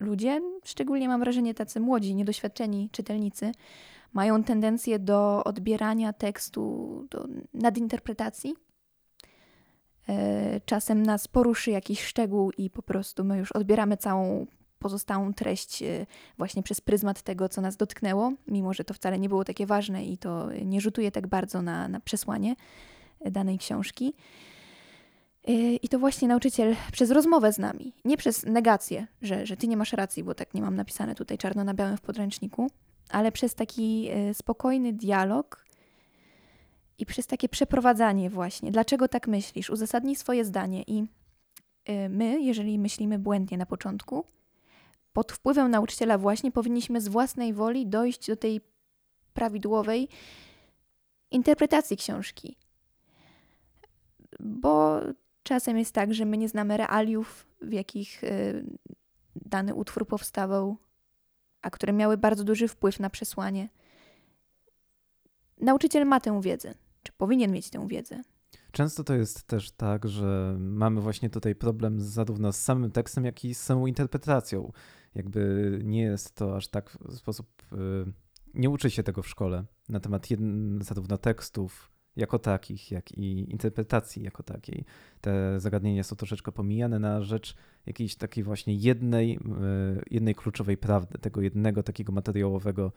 ludzie, 0.00 0.40
szczególnie 0.64 1.08
mam 1.08 1.20
wrażenie 1.20 1.54
tacy 1.54 1.80
młodzi, 1.80 2.14
niedoświadczeni 2.14 2.90
czytelnicy, 2.92 3.52
mają 4.12 4.44
tendencję 4.44 4.98
do 4.98 5.44
odbierania 5.44 6.12
tekstu, 6.12 7.06
do 7.10 7.26
nadinterpretacji. 7.54 8.54
E, 10.08 10.60
Czasem 10.60 11.02
nas 11.02 11.28
poruszy 11.28 11.70
jakiś 11.70 12.04
szczegół 12.04 12.50
i 12.58 12.70
po 12.70 12.82
prostu 12.82 13.24
my 13.24 13.38
już 13.38 13.52
odbieramy 13.52 13.96
całą 13.96 14.46
pozostałą 14.78 15.34
treść 15.34 15.82
e, 15.82 16.06
właśnie 16.38 16.62
przez 16.62 16.80
pryzmat 16.80 17.22
tego, 17.22 17.48
co 17.48 17.60
nas 17.60 17.76
dotknęło, 17.76 18.32
mimo 18.46 18.74
że 18.74 18.84
to 18.84 18.94
wcale 18.94 19.18
nie 19.18 19.28
było 19.28 19.44
takie 19.44 19.66
ważne 19.66 20.04
i 20.04 20.18
to 20.18 20.48
nie 20.64 20.80
rzutuje 20.80 21.12
tak 21.12 21.26
bardzo 21.26 21.62
na, 21.62 21.88
na 21.88 22.00
przesłanie 22.00 22.56
e, 23.20 23.30
danej 23.30 23.58
książki. 23.58 24.14
E, 25.48 25.52
I 25.74 25.88
to 25.88 25.98
właśnie 25.98 26.28
nauczyciel 26.28 26.76
przez 26.92 27.10
rozmowę 27.10 27.52
z 27.52 27.58
nami, 27.58 27.92
nie 28.04 28.16
przez 28.16 28.46
negację, 28.46 29.06
że, 29.22 29.46
że 29.46 29.56
ty 29.56 29.68
nie 29.68 29.76
masz 29.76 29.92
racji, 29.92 30.24
bo 30.24 30.34
tak 30.34 30.54
nie 30.54 30.62
mam 30.62 30.76
napisane 30.76 31.14
tutaj 31.14 31.38
czarno 31.38 31.64
na 31.64 31.74
białym 31.74 31.96
w 31.96 32.00
podręczniku, 32.00 32.70
ale 33.10 33.32
przez 33.32 33.54
taki 33.54 34.10
spokojny 34.32 34.92
dialog 34.92 35.64
i 36.98 37.06
przez 37.06 37.26
takie 37.26 37.48
przeprowadzanie 37.48 38.30
właśnie. 38.30 38.70
Dlaczego 38.70 39.08
tak 39.08 39.28
myślisz? 39.28 39.70
Uzasadnij 39.70 40.16
swoje 40.16 40.44
zdanie 40.44 40.82
i 40.82 41.06
my, 42.08 42.40
jeżeli 42.40 42.78
myślimy 42.78 43.18
błędnie 43.18 43.58
na 43.58 43.66
początku, 43.66 44.24
pod 45.12 45.32
wpływem 45.32 45.70
nauczyciela 45.70 46.18
właśnie 46.18 46.52
powinniśmy 46.52 47.00
z 47.00 47.08
własnej 47.08 47.54
woli 47.54 47.86
dojść 47.86 48.26
do 48.26 48.36
tej 48.36 48.60
prawidłowej 49.34 50.08
interpretacji 51.30 51.96
książki. 51.96 52.56
Bo 54.40 55.00
czasem 55.42 55.78
jest 55.78 55.92
tak, 55.92 56.14
że 56.14 56.24
my 56.24 56.38
nie 56.38 56.48
znamy 56.48 56.76
realiów, 56.76 57.46
w 57.60 57.72
jakich 57.72 58.24
y, 58.24 58.64
dany 59.36 59.74
utwór 59.74 60.06
powstawał, 60.06 60.76
a 61.62 61.70
które 61.70 61.92
miały 61.92 62.16
bardzo 62.16 62.44
duży 62.44 62.68
wpływ 62.68 63.00
na 63.00 63.10
przesłanie. 63.10 63.68
Nauczyciel 65.60 66.06
ma 66.06 66.20
tę 66.20 66.40
wiedzę, 66.42 66.74
czy 67.02 67.12
powinien 67.12 67.52
mieć 67.52 67.70
tę 67.70 67.88
wiedzę. 67.88 68.22
Często 68.78 69.04
to 69.04 69.14
jest 69.14 69.46
też 69.46 69.70
tak, 69.70 70.08
że 70.08 70.56
mamy 70.60 71.00
właśnie 71.00 71.30
tutaj 71.30 71.54
problem 71.54 72.00
zarówno 72.00 72.52
z 72.52 72.60
samym 72.60 72.90
tekstem, 72.90 73.24
jak 73.24 73.44
i 73.44 73.54
z 73.54 73.60
samą 73.62 73.86
interpretacją. 73.86 74.72
Jakby 75.14 75.80
nie 75.84 76.02
jest 76.02 76.34
to 76.34 76.56
aż 76.56 76.68
tak 76.68 76.98
w 77.00 77.16
sposób. 77.16 77.62
y, 77.72 77.76
Nie 78.54 78.70
uczy 78.70 78.90
się 78.90 79.02
tego 79.02 79.22
w 79.22 79.28
szkole 79.28 79.64
na 79.88 80.00
temat 80.00 80.30
jedn, 80.30 80.82
zarówno 80.82 81.18
tekstów 81.18 81.92
jako 82.16 82.38
takich, 82.38 82.90
jak 82.90 83.12
i 83.12 83.50
interpretacji 83.50 84.22
jako 84.22 84.42
takiej. 84.42 84.84
Te 85.20 85.60
zagadnienia 85.60 86.04
są 86.04 86.16
troszeczkę 86.16 86.52
pomijane 86.52 86.98
na 86.98 87.22
rzecz 87.22 87.56
jakiejś 87.86 88.16
takiej 88.16 88.44
właśnie 88.44 88.74
jednej, 88.74 89.36
y, 89.36 89.38
jednej 90.10 90.34
kluczowej 90.34 90.76
prawdy, 90.76 91.18
tego 91.18 91.40
jednego 91.40 91.82
takiego 91.82 92.12
materiałowego 92.12 92.92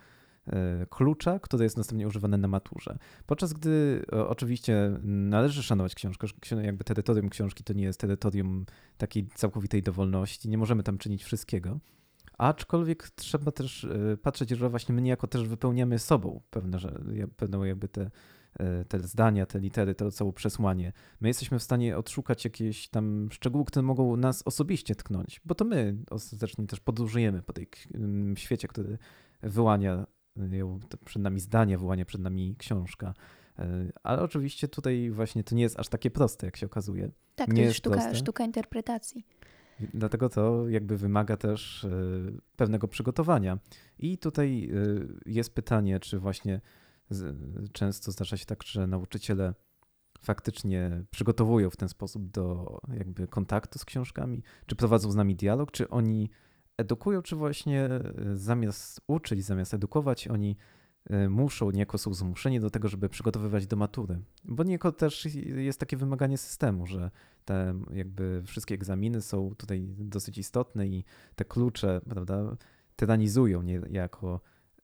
klucza, 0.89 1.39
który 1.39 1.63
jest 1.63 1.77
następnie 1.77 2.07
używany 2.07 2.37
na 2.37 2.47
maturze. 2.47 2.97
Podczas 3.25 3.53
gdy 3.53 4.05
o, 4.11 4.29
oczywiście 4.29 4.99
należy 5.03 5.63
szanować 5.63 5.95
książkę, 5.95 6.27
ksi- 6.27 6.61
jakby 6.61 6.83
terytorium 6.83 7.29
książki 7.29 7.63
to 7.63 7.73
nie 7.73 7.83
jest 7.83 7.99
terytorium 7.99 8.65
takiej 8.97 9.27
całkowitej 9.35 9.83
dowolności, 9.83 10.49
nie 10.49 10.57
możemy 10.57 10.83
tam 10.83 10.97
czynić 10.97 11.23
wszystkiego. 11.23 11.79
Aczkolwiek 12.37 13.09
trzeba 13.09 13.51
też 13.51 13.83
y, 13.83 14.17
patrzeć, 14.21 14.49
że 14.49 14.69
właśnie 14.69 14.95
my 14.95 15.01
niejako 15.01 15.27
też 15.27 15.47
wypełniamy 15.47 15.99
sobą 15.99 16.41
pewne, 16.49 16.77
pewną 17.37 17.63
jakby 17.63 17.87
te, 17.87 18.11
te 18.87 18.99
zdania, 18.99 19.45
te 19.45 19.59
litery, 19.59 19.95
to 19.95 20.11
całe 20.11 20.33
przesłanie. 20.33 20.93
My 21.21 21.27
jesteśmy 21.27 21.59
w 21.59 21.63
stanie 21.63 21.97
odszukać 21.97 22.45
jakieś 22.45 22.89
tam 22.89 23.29
szczegóły, 23.31 23.65
które 23.65 23.83
mogą 23.83 24.17
nas 24.17 24.43
osobiście 24.43 24.95
tknąć, 24.95 25.41
bo 25.45 25.55
to 25.55 25.65
my 25.65 25.97
ostatecznie 26.09 26.67
też 26.67 26.79
podróżujemy 26.79 27.41
po 27.41 27.53
tej 27.53 27.67
świecie, 28.35 28.67
który 28.67 28.97
wyłania 29.41 30.07
przed 31.05 31.21
nami 31.21 31.39
zdanie, 31.39 31.77
wyłania 31.77 32.05
przed 32.05 32.21
nami 32.21 32.55
książka. 32.57 33.13
Y, 33.59 33.63
Ale 34.03 34.21
oczywiście 34.21 34.67
tutaj 34.67 35.11
właśnie 35.11 35.43
to 35.43 35.55
nie 35.55 35.63
jest 35.63 35.79
aż 35.79 35.87
takie 35.87 36.11
proste, 36.11 36.45
jak 36.45 36.57
się 36.57 36.65
okazuje. 36.65 37.11
Tak, 37.35 37.47
Nie 37.47 37.55
to 37.55 37.61
jest 37.61 37.77
sztuka, 37.77 37.95
proste. 37.95 38.15
sztuka 38.15 38.43
interpretacji. 38.43 39.25
Dlatego 39.93 40.29
to 40.29 40.69
jakby 40.69 40.97
wymaga 40.97 41.37
też 41.37 41.83
y, 41.83 42.41
pewnego 42.55 42.87
przygotowania. 42.87 43.59
I 43.99 44.17
tutaj 44.17 44.69
y, 44.73 45.07
jest 45.25 45.55
pytanie, 45.55 45.99
czy 45.99 46.19
właśnie 46.19 46.61
często 47.71 48.11
zdarza 48.11 48.37
się 48.37 48.45
tak, 48.45 48.63
że 48.63 48.87
nauczyciele 48.87 49.53
faktycznie 50.21 51.03
przygotowują 51.09 51.69
w 51.69 51.77
ten 51.77 51.89
sposób 51.89 52.27
do 52.31 52.77
jakby 52.97 53.27
kontaktu 53.27 53.79
z 53.79 53.85
książkami, 53.85 54.43
czy 54.65 54.75
prowadzą 54.75 55.11
z 55.11 55.15
nami 55.15 55.35
dialog, 55.35 55.71
czy 55.71 55.89
oni 55.89 56.29
edukują, 56.81 57.21
czy 57.21 57.35
właśnie 57.35 57.89
y, 58.33 58.37
zamiast 58.37 59.01
uczyć, 59.07 59.43
zamiast 59.45 59.73
edukować, 59.73 60.27
oni 60.27 60.57
y, 61.11 61.29
muszą, 61.29 61.71
niejako 61.71 61.97
są 61.97 62.13
zmuszeni 62.13 62.59
do 62.59 62.69
tego, 62.69 62.87
żeby 62.87 63.09
przygotowywać 63.09 63.67
do 63.67 63.75
matury. 63.75 64.21
Bo 64.43 64.63
niejako 64.63 64.91
też 64.91 65.25
jest 65.55 65.79
takie 65.79 65.97
wymaganie 65.97 66.37
systemu, 66.37 66.87
że 66.87 67.11
te 67.45 67.73
jakby 67.93 68.43
wszystkie 68.45 68.75
egzaminy 68.75 69.21
są 69.21 69.55
tutaj 69.57 69.87
dosyć 69.97 70.37
istotne 70.37 70.87
i 70.87 71.03
te 71.35 71.45
klucze, 71.45 72.01
prawda, 72.09 72.57
tyranizują 72.95 73.61
niejako 73.89 74.41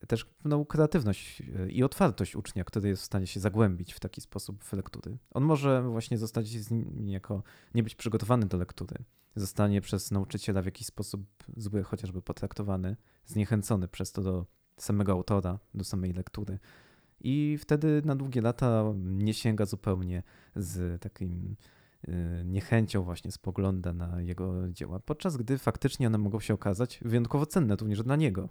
też 0.08 0.26
pewną 0.26 0.66
kreatywność 0.66 1.42
y, 1.42 1.72
i 1.72 1.84
otwartość 1.84 2.36
ucznia, 2.36 2.64
który 2.64 2.90
jest 2.90 3.02
w 3.02 3.06
stanie 3.06 3.28
się 3.28 3.40
zagłębić 3.40 3.94
w 3.94 4.00
taki 4.00 4.22
sposób 4.22 4.64
w 4.64 4.74
lektury. 4.74 5.18
On 5.32 5.44
może 5.44 5.82
właśnie 5.82 6.18
zostać 6.18 6.48
z 6.48 6.72
nim 6.72 7.10
jako 7.10 7.44
nie 7.76 7.84
być 7.84 7.96
przygotowany 7.96 8.46
do 8.46 8.58
lektury. 8.58 8.96
Zostanie 9.38 9.82
przez 9.82 10.12
nauczyciela 10.12 10.62
w 10.62 10.66
jakiś 10.66 10.88
sposób 10.88 11.26
zły 11.58 11.84
chociażby 11.84 12.22
potraktowany, 12.22 12.96
zniechęcony 13.26 13.88
przez 13.88 14.12
to 14.12 14.22
do 14.22 14.46
samego 14.78 15.12
autora, 15.12 15.60
do 15.74 15.84
samej 15.84 16.14
lektury. 16.14 16.60
I 17.20 17.58
wtedy 17.62 18.02
na 18.06 18.16
długie 18.16 18.42
lata 18.42 18.84
nie 18.96 19.34
sięga 19.34 19.66
zupełnie 19.66 20.24
z 20.56 21.02
takim 21.02 21.56
y, 22.08 22.12
niechęcią 22.46 23.04
właśnie 23.04 23.32
spogląda 23.32 23.94
na 23.94 24.22
jego 24.22 24.70
dzieła, 24.70 25.00
podczas 25.00 25.38
gdy 25.38 25.58
faktycznie 25.58 26.08
one 26.08 26.18
mogą 26.18 26.40
się 26.40 26.54
okazać 26.54 27.00
wyjątkowo 27.06 27.46
cenne 27.46 27.76
również 27.76 28.04
dla 28.04 28.16
niego. 28.16 28.50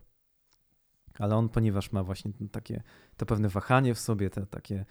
Ale 1.19 1.37
on, 1.37 1.49
ponieważ 1.49 1.93
ma 1.93 2.05
właśnie 2.05 2.33
takie 2.52 2.83
to 3.16 3.26
pewne 3.26 3.49
wahanie 3.49 3.95
w 3.95 4.00
sobie, 4.00 4.31
te, 4.31 4.47
takie, 4.47 4.85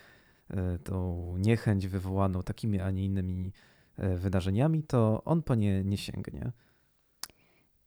y, 0.51 0.79
tą 0.79 1.35
niechęć 1.37 1.87
wywołaną 1.87 2.43
takimi, 2.43 2.79
a 2.79 2.91
nie 2.91 3.05
innymi 3.05 3.51
wydarzeniami, 3.97 4.83
to 4.83 5.21
on 5.25 5.43
po 5.43 5.55
nie 5.55 5.83
nie 5.83 5.97
sięgnie. 5.97 6.51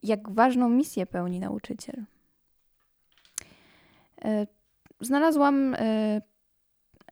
jak 0.03 0.31
ważną 0.31 0.69
misję 0.69 1.07
pełni 1.07 1.41
nauczyciel. 1.41 2.05
E, 4.25 4.47
Znalazłam 5.01 5.75
e, 5.75 6.21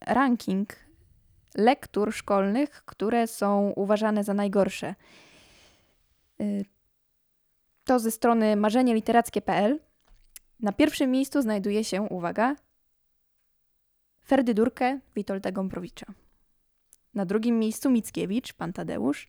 ranking 0.01 0.77
lektur 1.55 2.13
szkolnych, 2.15 2.71
które 2.85 3.27
są 3.27 3.73
uważane 3.77 4.25
za 4.25 4.35
najgorsze. 4.35 4.95
E, 6.41 6.45
To 7.85 7.99
ze 7.99 8.11
strony 8.11 8.57
marzenieliterackie.pl. 8.57 9.79
Na 10.61 10.73
pierwszym 10.73 11.11
miejscu 11.11 11.43
znajduje 11.43 11.85
się, 11.85 12.03
uwaga, 12.03 12.57
Ferdydurkę 14.25 15.01
Witolda 15.17 15.53
Gombrowicza. 15.53 16.07
Na 17.17 17.27
drugim 17.27 17.59
miejscu 17.59 17.91
Mickiewicz, 17.91 18.53
pan 18.53 18.73
Tadeusz. 18.73 19.29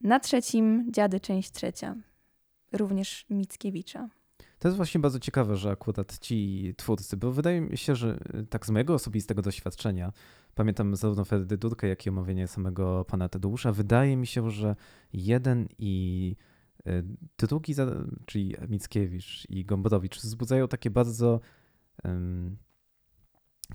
Na 0.00 0.20
trzecim 0.20 0.92
Dziady, 0.92 1.20
część 1.20 1.52
trzecia 1.52 1.96
również 2.72 3.26
Mickiewicza. 3.30 4.08
To 4.58 4.68
jest 4.68 4.76
właśnie 4.76 5.00
bardzo 5.00 5.20
ciekawe, 5.20 5.56
że 5.56 5.70
akurat 5.70 6.18
ci 6.18 6.74
twórcy, 6.76 7.16
bo 7.16 7.32
wydaje 7.32 7.60
mi 7.60 7.78
się, 7.78 7.96
że 7.96 8.18
y, 8.34 8.46
tak 8.46 8.66
z 8.66 8.70
mojego 8.70 8.94
osobistego 8.94 9.42
doświadczenia, 9.42 10.12
pamiętam 10.54 10.96
zarówno 10.96 11.24
Ferdydurkę, 11.24 11.88
jak 11.88 12.06
i 12.06 12.08
omówienie 12.08 12.48
samego 12.48 13.04
pana 13.04 13.28
Tadeusza, 13.28 13.72
wydaje 13.72 14.16
mi 14.16 14.26
się, 14.26 14.50
że 14.50 14.76
jeden 15.12 15.68
i 15.78 16.36
y, 16.86 17.04
drugi, 17.38 17.74
czyli 18.26 18.54
Mickiewicz 18.68 19.46
i 19.48 19.64
Gombrowicz, 19.64 20.16
wzbudzają 20.16 20.68
takie 20.68 20.90
bardzo 20.90 21.40
um, 22.04 22.56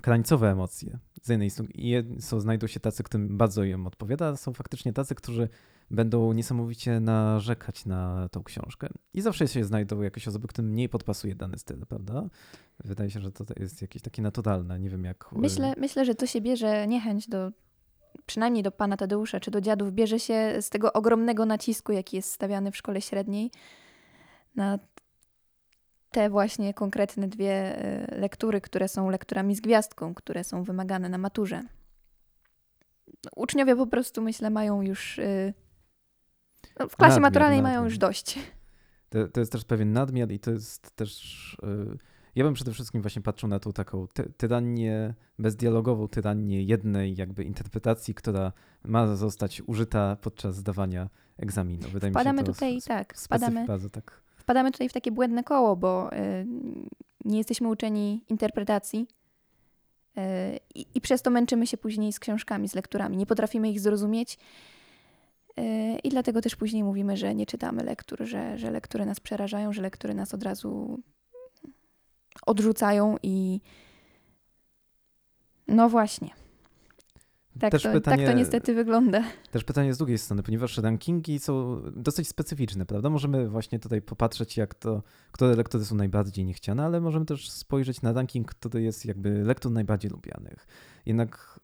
krańcowe 0.01 0.51
emocje. 0.51 1.00
Z 1.22 1.30
jednej 1.30 1.50
strony 1.50 1.72
znajdą 2.20 2.68
się 2.68 2.80
tacy, 2.80 3.04
którym 3.04 3.38
bardzo 3.38 3.63
im 3.63 3.88
odpowiada, 3.88 4.36
są 4.36 4.54
faktycznie 4.54 4.94
tacy, 4.94 5.16
którzy 5.16 5.50
będą 5.92 6.34
niesamowicie 6.34 7.00
narzekać 7.00 7.86
na 7.86 8.30
tą 8.32 8.44
książkę. 8.44 8.88
I 9.13 9.22
zawsze 9.22 9.48
się 9.48 9.63
znajdą 9.63 10.01
jakieś 10.01 10.27
osoby, 10.27 10.48
którym 10.48 10.72
mniej 10.72 10.89
podpasuje 10.89 11.36
dany 11.36 11.58
styl, 11.58 11.86
prawda? 11.89 12.30
Wydaje 12.86 13.10
się, 13.10 13.20
że 13.20 13.32
to 13.32 13.46
jest 13.60 13.82
jakieś 13.82 14.01
takie 14.01 14.22
naturalne. 14.22 14.80
Nie 14.80 14.89
wiem 14.89 15.04
jak. 15.04 15.25
y, 15.34 15.39
Myślę, 15.39 15.74
myślę, 15.77 16.06
że 16.06 16.16
to 16.16 16.25
się 16.25 16.42
bierze 16.42 16.88
niechęć 16.88 17.30
do, 17.30 17.51
przynajmniej 18.25 18.63
do 18.63 18.72
pana 18.72 18.98
Tadeusza 18.98 19.39
czy 19.39 19.51
do 19.51 19.62
dziadów, 19.62 19.94
bierze 19.94 20.20
się 20.20 20.58
z 20.62 20.70
tego 20.70 20.94
ogromnego 20.94 21.46
nacisku, 21.46 21.92
jaki 21.92 22.16
jest 22.16 22.32
stawiany 22.32 22.72
w 22.72 22.77
szkole 22.77 23.01
średniej 23.01 23.51
na 24.56 24.80
te 26.18 26.30
właśnie 26.30 26.74
konkretne 26.74 27.28
dwie 27.28 27.86
y, 28.14 28.20
lektury, 28.20 28.62
które 28.62 28.88
są 28.88 29.10
lekturami 29.10 29.56
z 29.56 29.62
gwiazdką, 29.62 30.14
które 30.14 30.44
są 30.44 30.64
wymagane 30.64 31.10
na 31.10 31.18
maturze. 31.18 31.62
Uczniowie 33.36 33.76
po 33.76 33.88
prostu, 33.88 34.22
myślę, 34.22 34.50
mają 34.50 34.82
już. 34.82 35.20
y, 35.20 35.54
no, 36.80 36.88
W 36.90 36.96
klasie 36.96 37.10
Nadmiar, 37.14 37.22
maturalnej 37.22 37.62
mają 37.62 37.74
nadmiar. 37.74 37.90
już 37.92 37.98
dość. 37.98 38.40
To, 39.10 39.28
to 39.28 39.40
jest 39.40 39.52
też 39.52 39.66
pewien 39.66 39.92
nadmiar 39.94 40.32
i 40.32 40.40
to 40.40 40.52
jest 40.52 40.96
też. 40.96 41.54
y, 41.64 41.98
Ja 42.36 42.44
bym 42.44 42.54
przede 42.54 42.72
wszystkim 42.72 43.02
właśnie 43.02 43.22
patrzył 43.22 43.50
na 43.50 43.60
tą 43.60 43.74
taką 43.74 44.08
ty 44.08 44.34
tyranię, 44.38 45.14
bezdialogową 45.40 46.08
tyranię 46.08 46.64
jednej 46.64 47.16
jakby 47.16 47.44
interpretacji, 47.44 48.14
która 48.14 48.52
ma 48.84 49.16
zostać 49.16 49.62
użyta 49.68 50.16
podczas 50.16 50.56
zdawania 50.56 51.10
egzaminu. 51.38 51.88
Wydaje 51.90 52.12
Wpadamy 52.14 52.42
mi 52.42 52.48
się 52.48 52.54
to 52.54 52.54
tutaj, 52.54 52.82
tak, 52.88 53.14
wpadamy, 53.18 53.66
bardzo 53.66 53.90
tak. 53.90 54.26
Wpadamy 54.48 54.72
tutaj 54.72 54.89
w 54.89 54.94
takie 54.94 55.12
błędne 55.12 55.44
koło, 55.44 55.75
bo 55.75 56.13
y, 56.13 56.46
nie 57.25 57.38
jesteśmy 57.38 57.68
uczeni 57.68 58.24
interpretacji 58.30 59.08
y, 60.18 60.22
i, 60.75 60.86
i 60.96 61.01
przez 61.01 61.22
to 61.22 61.30
męczymy 61.30 61.68
się 61.68 61.77
później 61.77 62.13
z 62.13 62.20
książkami, 62.20 62.70
z 62.70 62.75
lekturami. 62.75 63.18
Nie 63.18 63.25
potrafimy 63.25 63.70
ich 63.70 63.80
zrozumieć 63.80 64.38
y, 65.60 65.63
i 66.04 66.10
dlatego 66.10 66.42
też 66.42 66.56
później 66.56 66.84
mówimy, 66.84 67.18
że 67.18 67.36
nie 67.36 67.46
czytamy 67.46 67.84
lektur, 67.84 68.20
że, 68.25 68.58
że 68.58 68.72
lektury 68.72 69.06
nas 69.06 69.20
przerażają, 69.20 69.74
że 69.74 69.82
lektury 69.82 70.13
nas 70.13 70.34
od 70.34 70.44
razu 70.44 71.00
odrzucają 72.46 73.18
i 73.24 73.62
no 75.68 75.89
właśnie. 75.89 76.30
Tak, 77.60 77.72
Też 77.72 77.84
to, 77.84 77.92
pytanie- 77.92 78.26
tak 78.26 78.34
to 78.34 78.40
niestety 78.40 78.74
wygląda. 78.74 79.24
Też 79.52 79.64
pytanie 79.64 79.94
z 79.94 79.98
drugiej 79.98 80.18
strony, 80.18 80.44
ponieważ 80.44 80.78
rankingi 80.78 81.40
są 81.40 81.82
dosyć 81.96 82.28
specyficzne, 82.28 82.86
prawda? 82.86 83.10
Możemy 83.10 83.50
właśnie 83.50 83.80
tutaj 83.80 84.02
popatrzeć, 84.02 84.58
jak 84.58 84.76
to, 84.76 85.04
które 85.32 85.56
lektury 85.56 85.86
są 85.86 85.96
najbardziej 85.96 86.46
niechciane, 86.46 86.86
ale 86.86 87.02
możemy 87.02 87.26
też 87.26 87.52
spojrzeć 87.52 88.02
na 88.02 88.14
ranking, 88.14 88.48
który 88.48 88.82
jest 88.82 89.06
jakby 89.06 89.44
lektur 89.44 89.72
najbardziej 89.72 90.12
lubianych. 90.12 90.68
Jednak 91.06 91.60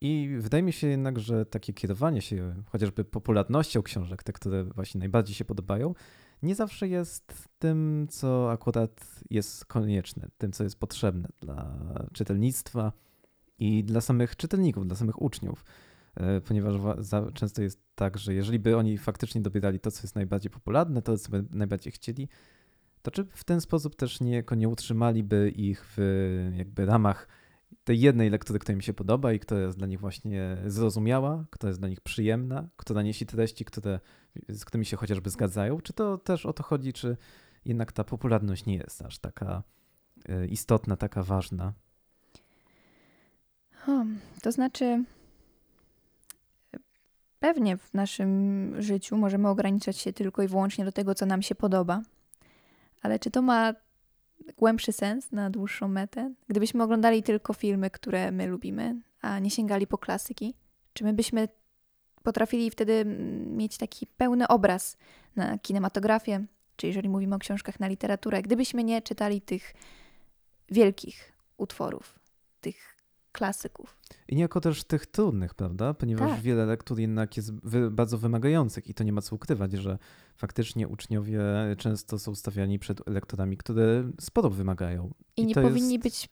i 0.00 0.36
wydaje 0.40 0.62
mi 0.62 0.72
się 0.72 0.86
jednak, 0.86 1.18
że 1.18 1.46
takie 1.46 1.72
kierowanie 1.72 2.22
się 2.22 2.54
chociażby 2.66 3.04
popularnością 3.04 3.82
książek, 3.82 4.22
te, 4.22 4.32
które 4.32 4.64
właśnie 4.64 4.98
najbardziej 4.98 5.34
się 5.34 5.44
podobają, 5.44 5.94
nie 6.42 6.54
zawsze 6.54 6.88
jest 6.88 7.48
tym, 7.58 8.06
co 8.10 8.50
akurat 8.50 9.20
jest 9.30 9.64
konieczne, 9.64 10.28
tym, 10.38 10.52
co 10.52 10.64
jest 10.64 10.80
potrzebne 10.80 11.28
dla 11.40 11.78
czytelnictwa 12.12 12.92
i 13.58 13.84
dla 13.84 14.00
samych 14.00 14.36
czytelników, 14.36 14.86
dla 14.86 14.96
samych 14.96 15.22
uczniów. 15.22 15.64
E, 16.14 16.40
Ponieważ 16.40 16.74
często 17.34 17.62
jest 17.62 17.80
tak, 17.94 18.18
że 18.18 18.34
jeżeli 18.34 18.58
by 18.58 18.76
oni 18.76 18.98
faktycznie 18.98 19.40
dobierali 19.40 19.80
to, 19.80 19.90
co 19.90 20.02
jest 20.02 20.14
najbardziej 20.14 20.50
popularne, 20.50 21.02
to, 21.02 21.18
co 21.18 21.30
by 21.30 21.44
najbardziej 21.50 21.92
chcieli, 21.92 22.28
to 23.02 23.10
czy 23.10 23.24
w 23.24 23.44
ten 23.44 23.60
sposób 23.60 23.96
też 23.96 24.20
niejako 24.20 24.54
nie 24.54 24.68
utrzymaliby 24.68 25.52
ich 25.56 25.84
w 25.96 25.98
jakby 26.56 26.86
ramach 26.86 27.28
tej 27.84 28.00
jednej 28.00 28.30
lektury, 28.30 28.58
która 28.58 28.74
im 28.74 28.80
się 28.80 28.92
podoba 28.92 29.32
i 29.32 29.40
która 29.40 29.60
jest 29.60 29.78
dla 29.78 29.86
nich 29.86 30.00
właśnie 30.00 30.56
zrozumiała, 30.66 31.44
która 31.50 31.68
jest 31.68 31.80
dla 31.80 31.88
nich 31.88 32.00
przyjemna, 32.00 32.68
która 32.76 33.02
niesie 33.02 33.26
treści, 33.26 33.64
które, 33.64 34.00
z 34.48 34.64
którymi 34.64 34.86
się 34.86 34.96
chociażby 34.96 35.30
zgadzają? 35.30 35.80
Czy 35.80 35.92
to 35.92 36.18
też 36.18 36.46
o 36.46 36.52
to 36.52 36.62
chodzi, 36.62 36.92
czy 36.92 37.16
jednak 37.64 37.92
ta 37.92 38.04
popularność 38.04 38.66
nie 38.66 38.76
jest 38.76 39.02
aż 39.02 39.18
taka 39.18 39.62
e, 40.28 40.46
istotna, 40.46 40.96
taka 40.96 41.22
ważna? 41.22 41.72
Hmm, 43.88 44.20
to 44.42 44.52
znaczy, 44.52 45.04
pewnie 47.40 47.76
w 47.76 47.94
naszym 47.94 48.74
życiu 48.82 49.16
możemy 49.16 49.48
ograniczać 49.48 49.96
się 49.96 50.12
tylko 50.12 50.42
i 50.42 50.48
wyłącznie 50.48 50.84
do 50.84 50.92
tego, 50.92 51.14
co 51.14 51.26
nam 51.26 51.42
się 51.42 51.54
podoba, 51.54 52.02
ale 53.02 53.18
czy 53.18 53.30
to 53.30 53.42
ma 53.42 53.74
głębszy 54.56 54.92
sens 54.92 55.32
na 55.32 55.50
dłuższą 55.50 55.88
metę? 55.88 56.34
Gdybyśmy 56.48 56.82
oglądali 56.82 57.22
tylko 57.22 57.52
filmy, 57.52 57.90
które 57.90 58.32
my 58.32 58.46
lubimy, 58.46 59.00
a 59.20 59.38
nie 59.38 59.50
sięgali 59.50 59.86
po 59.86 59.98
klasyki, 59.98 60.54
czy 60.92 61.04
my 61.04 61.12
byśmy 61.12 61.48
potrafili 62.22 62.70
wtedy 62.70 62.92
mm, 62.92 63.56
mieć 63.56 63.78
taki 63.78 64.06
pełny 64.06 64.48
obraz 64.48 64.96
na 65.36 65.58
kinematografię, 65.58 66.46
czy 66.76 66.86
jeżeli 66.86 67.08
mówimy 67.08 67.34
o 67.34 67.38
książkach 67.38 67.80
na 67.80 67.88
literaturę, 67.88 68.42
gdybyśmy 68.42 68.84
nie 68.84 69.02
czytali 69.02 69.40
tych 69.40 69.74
wielkich 70.70 71.32
utworów, 71.56 72.18
tych 72.60 72.97
klasyków. 73.38 73.98
I 74.28 74.36
niejako 74.36 74.60
też 74.60 74.84
tych 74.84 75.06
trudnych, 75.06 75.54
prawda? 75.54 75.94
Ponieważ 75.94 76.30
Tak. 76.30 76.40
wiele 76.40 76.66
lektur 76.66 76.98
jednak 76.98 77.36
jest 77.36 77.52
bardzo 77.90 78.18
wymagających 78.18 78.86
i 78.86 78.94
to 78.94 79.04
nie 79.04 79.12
ma 79.12 79.22
co 79.22 79.36
ukrywać, 79.36 79.72
że 79.72 79.98
faktycznie 80.36 80.88
uczniowie 80.88 81.40
często 81.78 82.18
są 82.18 82.34
stawiani 82.34 82.78
przed 82.78 83.08
lektorami, 83.08 83.56
które 83.56 84.10
sporo 84.20 84.50
wymagają. 84.50 85.14
I, 85.36 85.46
nie 85.46 85.54
to 85.54 85.62
powinni 85.62 85.92
jest, 85.92 86.02
być 86.02 86.28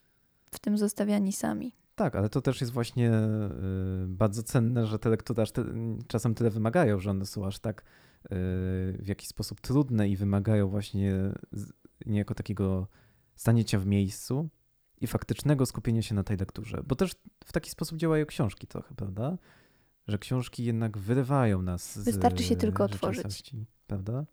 w 0.50 0.58
tym 0.58 0.78
zostawiani 0.78 1.32
sami. 1.32 1.72
Tak, 1.94 2.16
ale 2.16 2.28
to 2.28 2.40
też 2.40 2.60
jest 2.60 2.72
właśnie 2.72 3.10
y, 3.12 4.08
bardzo 4.08 4.42
cenne, 4.42 4.86
że 4.86 4.98
te 4.98 5.10
lektury 5.10 5.42
aż 5.42 5.52
te, 5.52 5.64
czasem 6.06 6.34
tyle 6.34 6.50
wymagają, 6.50 7.00
że 7.00 7.10
one 7.10 7.26
są 7.26 7.46
aż 7.46 7.58
tak 7.58 7.80
y, 7.80 7.84
w 8.98 9.06
jakiś 9.06 9.28
sposób 9.28 9.60
trudne 9.60 10.08
i 10.08 10.16
wymagają 10.16 10.68
właśnie 10.68 11.14
niejako 12.06 12.34
takiego 12.34 12.88
stanięcia 13.34 13.78
w 13.78 13.86
miejscu 13.86 14.48
i 15.00 15.06
faktycznego 15.06 15.66
skupienia 15.66 16.02
się 16.02 16.14
na 16.14 16.22
tej 16.22 16.36
lekturze. 16.36 16.82
Bo 16.86 16.94
też 16.94 17.14
w 17.44 17.52
taki 17.52 17.70
sposób 17.70 17.98
działają 17.98 18.26
książki 18.26 18.66
trochę, 18.66 18.94
prawda? 18.94 19.38
Że 20.08 20.18
książki 20.18 20.64
jednak 20.64 20.98
wyrywają 20.98 21.62
nas 21.62 21.98
z 21.98 22.04
Wystarczy 22.04 22.42
się 22.42 22.56
tylko 22.56 22.82
e, 22.82 22.86
otworzyć. 22.86 23.52
Prawda? 23.86 24.26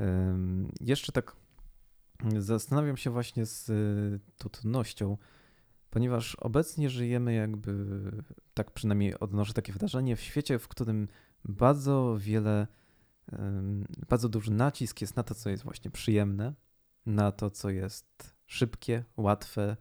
Ym, 0.00 0.72
jeszcze 0.80 1.12
tak 1.12 1.36
zastanawiam 2.38 2.96
się 2.96 3.10
właśnie 3.10 3.46
z 3.46 3.66
tą 4.38 4.48
trudnością, 4.48 5.16
ponieważ 5.90 6.34
obecnie 6.34 6.90
żyjemy 6.90 7.34
jakby, 7.34 7.72
tak 8.54 8.70
przynajmniej 8.70 9.18
odnoszę 9.18 9.52
takie 9.52 9.72
wrażenie, 9.72 10.16
w 10.16 10.20
świecie, 10.20 10.58
w 10.58 10.68
którym 10.68 11.08
bardzo 11.44 12.16
wiele, 12.20 12.66
bardzo 14.08 14.28
duży 14.28 14.50
nacisk 14.50 15.00
jest 15.00 15.16
na 15.16 15.22
to, 15.22 15.34
co 15.34 15.50
jest 15.50 15.62
właśnie 15.62 15.90
przyjemne, 15.90 16.54
na 17.06 17.32
to, 17.32 17.50
co 17.50 17.70
jest 17.70 18.39
szybkie, 18.50 19.04
łatwe 19.16 19.76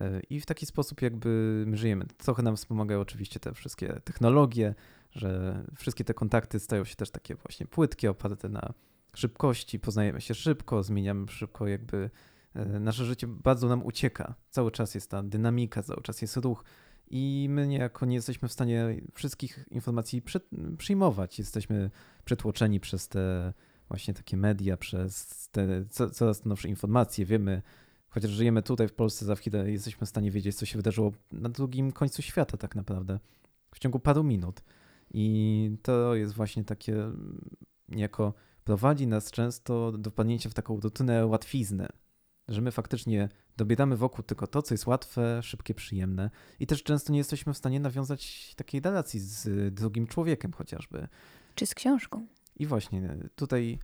y, 0.00 0.22
i 0.30 0.40
w 0.40 0.46
taki 0.46 0.66
sposób 0.66 1.02
jakby 1.02 1.64
my 1.66 1.76
żyjemy. 1.76 2.06
Trochę 2.16 2.42
nam 2.42 2.56
wspomagają 2.56 3.00
oczywiście 3.00 3.40
te 3.40 3.54
wszystkie 3.54 4.00
technologie, 4.04 4.74
że 5.10 5.62
wszystkie 5.76 6.04
te 6.04 6.14
kontakty 6.14 6.60
stają 6.60 6.84
się 6.84 6.96
też 6.96 7.10
takie 7.10 7.34
właśnie 7.34 7.66
płytkie, 7.66 8.10
oparte 8.10 8.48
na 8.48 8.72
szybkości, 9.14 9.80
poznajemy 9.80 10.20
się 10.20 10.34
szybko, 10.34 10.82
zmieniamy 10.82 11.28
szybko 11.28 11.66
jakby 11.66 12.10
e, 12.54 12.64
nasze 12.64 13.04
życie 13.04 13.26
bardzo 13.26 13.68
nam 13.68 13.86
ucieka. 13.86 14.34
Cały 14.50 14.70
czas 14.70 14.94
jest 14.94 15.10
ta 15.10 15.22
dynamika, 15.22 15.82
cały 15.82 16.02
czas 16.02 16.22
jest 16.22 16.36
ruch 16.36 16.64
i 17.10 17.46
my 17.50 17.66
niejako 17.66 18.06
nie 18.06 18.14
jesteśmy 18.14 18.48
w 18.48 18.52
stanie 18.52 19.00
wszystkich 19.14 19.66
informacji 19.70 20.22
przy, 20.22 20.40
przyjmować. 20.78 21.38
Jesteśmy 21.38 21.90
przetłoczeni 22.24 22.80
przez 22.80 23.08
te 23.08 23.52
właśnie 23.88 24.14
takie 24.14 24.36
media, 24.36 24.76
przez 24.76 25.48
te 25.52 25.84
co, 25.90 26.10
coraz 26.10 26.44
nowsze 26.44 26.68
informacje. 26.68 27.26
Wiemy, 27.26 27.62
chociaż 28.14 28.30
żyjemy 28.30 28.62
tutaj 28.62 28.88
w 28.88 28.92
Polsce, 28.92 29.24
za 29.24 29.34
chwilę 29.34 29.70
jesteśmy 29.70 30.06
w 30.06 30.10
stanie 30.10 30.30
wiedzieć, 30.30 30.56
co 30.56 30.66
się 30.66 30.78
wydarzyło 30.78 31.12
na 31.32 31.48
drugim 31.48 31.92
końcu 31.92 32.22
świata 32.22 32.56
tak 32.56 32.76
naprawdę 32.76 33.18
w 33.74 33.78
ciągu 33.78 33.98
paru 33.98 34.24
minut. 34.24 34.62
I 35.10 35.76
to 35.82 36.14
jest 36.14 36.34
właśnie 36.34 36.64
takie 36.64 36.94
mm, 36.94 37.50
niejako 37.88 38.34
prowadzi 38.64 39.06
nas 39.06 39.30
często 39.30 39.92
do 39.92 40.10
wpadnięcia 40.10 40.50
w 40.50 40.54
taką 40.54 40.80
rutynę 40.80 41.26
łatwiznę, 41.26 41.88
że 42.48 42.60
my 42.60 42.72
faktycznie 42.72 43.28
dobieramy 43.56 43.96
wokół 43.96 44.24
tylko 44.24 44.46
to, 44.46 44.62
co 44.62 44.74
jest 44.74 44.86
łatwe, 44.86 45.40
szybkie, 45.42 45.74
przyjemne 45.74 46.30
i 46.60 46.66
też 46.66 46.82
często 46.82 47.12
nie 47.12 47.18
jesteśmy 47.18 47.54
w 47.54 47.58
stanie 47.58 47.80
nawiązać 47.80 48.54
takiej 48.56 48.80
relacji 48.80 49.20
z 49.20 49.74
drugim 49.74 50.06
człowiekiem 50.06 50.52
chociażby. 50.52 51.08
Czy 51.54 51.66
z 51.66 51.74
książką? 51.74 52.26
I 52.56 52.66
właśnie 52.66 53.16
tutaj, 53.34 53.78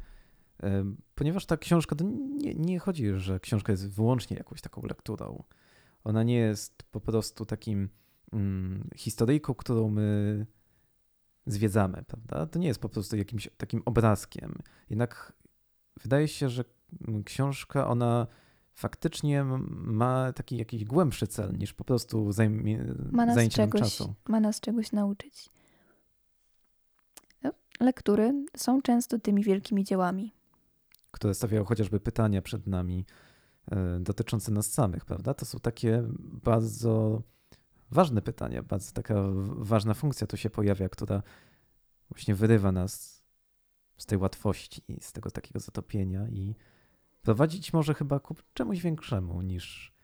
ponieważ 1.14 1.46
ta 1.46 1.56
książka, 1.56 1.96
to 1.96 2.04
nie, 2.36 2.54
nie 2.54 2.78
chodzi, 2.78 3.06
że 3.16 3.40
książka 3.40 3.72
jest 3.72 3.90
wyłącznie 3.94 4.36
jakąś 4.36 4.60
taką 4.60 4.82
lekturą. 4.82 5.44
Ona 6.04 6.22
nie 6.22 6.36
jest 6.36 6.82
po 6.82 7.00
prostu 7.00 7.46
takim 7.46 7.88
mm, 8.32 8.90
historyjką, 8.96 9.54
którą 9.54 9.90
my 9.90 10.46
zwiedzamy, 11.46 12.04
prawda? 12.06 12.46
To 12.46 12.58
nie 12.58 12.68
jest 12.68 12.80
po 12.80 12.88
prostu 12.88 13.16
jakimś 13.16 13.48
takim 13.56 13.82
obrazkiem. 13.84 14.58
Jednak 14.90 15.32
wydaje 16.02 16.28
się, 16.28 16.48
że 16.48 16.64
książka, 17.24 17.86
ona 17.88 18.26
faktycznie 18.72 19.44
ma 19.70 20.32
taki 20.32 20.56
jakiś 20.56 20.84
głębszy 20.84 21.26
cel 21.26 21.58
niż 21.58 21.72
po 21.74 21.84
prostu 21.84 22.32
zajmie, 22.32 22.84
Ma 23.12 23.26
nas, 23.26 23.34
zajęcie 23.34 23.56
czegoś, 23.56 23.80
czasu. 23.80 24.14
ma 24.28 24.40
nas 24.40 24.60
czegoś 24.60 24.92
nauczyć. 24.92 25.48
No, 27.42 27.52
Lektury 27.80 28.44
są 28.56 28.82
często 28.82 29.18
tymi 29.18 29.42
wielkimi 29.42 29.84
dziełami. 29.84 30.32
Które 31.10 31.34
stawiają 31.34 31.64
chociażby 31.64 32.00
pytania 32.00 32.42
przed 32.42 32.66
nami 32.66 33.06
e, 33.70 34.00
dotyczące 34.00 34.52
nas 34.52 34.72
samych, 34.72 35.04
prawda? 35.04 35.34
To 35.34 35.46
są 35.46 35.58
takie 35.58 36.02
bardzo 36.18 37.22
ważne 37.90 38.22
pytania, 38.22 38.62
bardzo 38.62 38.92
taka 38.92 39.14
ważna 39.56 39.94
funkcja 39.94 40.26
tu 40.26 40.36
się 40.36 40.50
pojawia, 40.50 40.88
która 40.88 41.22
właśnie 42.10 42.34
wyrywa 42.34 42.72
nas 42.72 43.22
z 43.96 44.06
tej 44.06 44.18
łatwości, 44.18 44.82
z 45.00 45.12
tego 45.12 45.30
takiego 45.30 45.60
zatopienia 45.60 46.28
i 46.28 46.54
prowadzić 47.22 47.72
może 47.72 47.94
chyba 47.94 48.20
ku 48.20 48.36
czemuś 48.54 48.80
większemu 48.80 49.42
niż 49.42 50.00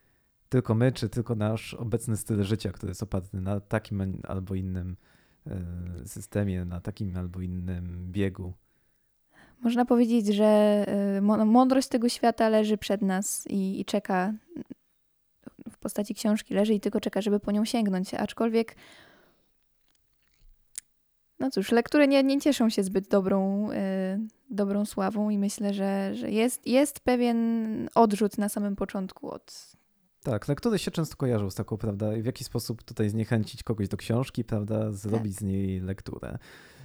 tylko 0.49 0.75
my, 0.75 0.93
czy 0.93 1.09
tylko 1.09 1.35
nasz 1.35 1.75
obecny 1.75 2.17
styl 2.17 2.43
życia, 2.43 2.73
który 2.73 2.91
jest 2.91 3.03
oparty 3.03 3.41
na 3.41 3.61
takim 3.61 4.21
albo 4.29 4.55
innym 4.55 4.97
e, 5.47 5.63
systemie, 6.07 6.65
na 6.65 6.81
takim 6.81 7.17
albo 7.17 7.41
innym 7.41 8.13
biegu. 8.13 8.55
Można 9.61 9.85
powiedzieć, 9.85 10.27
że 10.27 10.45
e, 10.45 11.21
mądrość 11.47 11.89
tego 11.89 12.09
świata 12.09 12.49
leży 12.49 12.79
przed 12.79 13.03
nas 13.03 13.47
i, 13.47 13.81
i 13.81 13.85
czeka 13.85 14.33
w 15.71 15.79
postaci 15.79 16.15
książki, 16.15 16.55
leży 16.55 16.75
i 16.75 16.81
tylko 16.81 17.01
czeka, 17.01 17.21
żeby 17.21 17.41
po 17.41 17.53
nią 17.53 17.65
sięgnąć. 17.65 18.15
Aczkolwiek 18.15 18.77
no 21.39 21.51
cóż, 21.51 21.73
lektury 21.73 22.09
nie, 22.09 22.23
nie 22.23 22.41
cieszą 22.41 22.71
się 22.71 22.83
zbyt 22.83 23.09
dobrą, 23.09 23.71
yy, 23.71 23.79
dobrą 24.51 24.85
sławą 24.85 25.31
i 25.31 25.39
myślę, 25.39 25.75
że, 25.75 26.15
że 26.15 26.31
jest, 26.31 26.67
jest 26.67 27.01
pewien 27.01 27.39
odrzut 27.95 28.39
na 28.39 28.49
samym 28.49 28.77
początku 28.77 29.31
od. 29.31 29.77
Tak, 30.23 30.49
lektury 30.49 30.79
się 30.79 30.91
często 30.91 31.17
kojarzą 31.17 31.51
z 31.51 31.55
taką, 31.55 31.77
prawda? 31.77 32.11
W 32.11 32.25
jaki 32.25 32.45
sposób 32.45 32.83
tutaj 32.83 33.09
zniechęcić 33.09 33.63
kogoś 33.63 33.89
do 33.89 33.97
książki, 33.97 34.45
prawda? 34.45 34.93
Zrobić 34.93 35.33
tak. 35.33 35.41
z 35.41 35.45
niej 35.45 35.81
lekturę. 35.81 36.39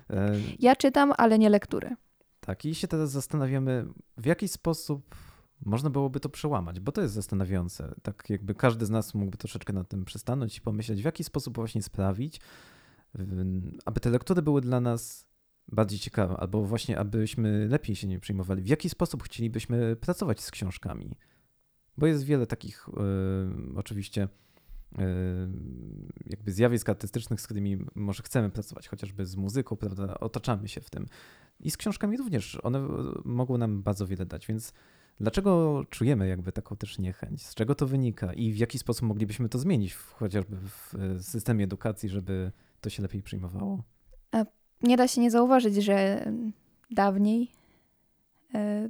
Yy. 0.09 0.15
Ja 0.59 0.75
czytam, 0.75 1.13
ale 1.17 1.39
nie 1.39 1.49
lektury. 1.49 1.95
Tak, 2.45 2.65
i 2.65 2.75
się 2.75 2.87
teraz 2.87 3.11
zastanawiamy, 3.11 3.85
w 4.17 4.25
jaki 4.25 4.47
sposób 4.47 5.15
można 5.65 5.89
byłoby 5.89 6.19
to 6.19 6.29
przełamać, 6.29 6.79
bo 6.79 6.91
to 6.91 7.01
jest 7.01 7.13
zastanawiające. 7.13 7.95
Tak 8.01 8.29
jakby 8.29 8.55
każdy 8.55 8.85
z 8.85 8.89
nas 8.89 9.13
mógłby 9.13 9.37
troszeczkę 9.37 9.73
nad 9.73 9.89
tym 9.89 10.05
przystanąć 10.05 10.57
i 10.57 10.61
pomyśleć, 10.61 11.01
w 11.01 11.05
jaki 11.05 11.23
sposób 11.23 11.55
właśnie 11.55 11.81
sprawić, 11.81 12.41
aby 13.85 13.99
te 13.99 14.09
lektury 14.09 14.41
były 14.41 14.61
dla 14.61 14.81
nas 14.81 15.27
bardziej 15.67 15.99
ciekawe, 15.99 16.37
albo 16.37 16.63
właśnie 16.63 16.99
abyśmy 16.99 17.67
lepiej 17.67 17.95
się 17.95 18.07
nie 18.07 18.19
przyjmowali. 18.19 18.61
W 18.61 18.67
jaki 18.67 18.89
sposób 18.89 19.23
chcielibyśmy 19.23 19.95
pracować 19.95 20.41
z 20.41 20.51
książkami? 20.51 21.15
Bo 21.97 22.07
jest 22.07 22.23
wiele 22.23 22.47
takich 22.47 22.89
y, 22.89 22.91
oczywiście 23.75 24.23
y, 24.23 24.97
jakby 26.25 26.51
zjawisk 26.51 26.89
artystycznych, 26.89 27.41
z 27.41 27.45
którymi 27.45 27.77
może 27.95 28.23
chcemy 28.23 28.49
pracować, 28.49 28.87
chociażby 28.87 29.25
z 29.25 29.35
muzyką, 29.35 29.75
prawda, 29.75 30.19
otaczamy 30.19 30.67
się 30.67 30.81
w 30.81 30.89
tym. 30.89 31.05
I 31.61 31.71
z 31.71 31.77
książkami 31.77 32.17
również, 32.17 32.57
one 32.63 32.87
mogą 33.25 33.57
nam 33.57 33.83
bardzo 33.83 34.07
wiele 34.07 34.25
dać, 34.25 34.47
więc 34.47 34.73
dlaczego 35.19 35.83
czujemy 35.89 36.27
jakby 36.27 36.51
taką 36.51 36.75
też 36.75 36.99
niechęć? 36.99 37.45
Z 37.45 37.55
czego 37.55 37.75
to 37.75 37.87
wynika 37.87 38.33
i 38.33 38.51
w 38.51 38.57
jaki 38.57 38.79
sposób 38.79 39.07
moglibyśmy 39.07 39.49
to 39.49 39.59
zmienić, 39.59 39.93
chociażby 39.93 40.57
w 40.57 40.93
systemie 41.21 41.63
edukacji, 41.63 42.09
żeby 42.09 42.51
to 42.81 42.89
się 42.89 43.03
lepiej 43.03 43.23
przyjmowało? 43.23 43.83
Nie 44.83 44.97
da 44.97 45.07
się 45.07 45.21
nie 45.21 45.31
zauważyć, 45.31 45.75
że 45.75 46.25
dawniej 46.91 47.51
e, 48.53 48.89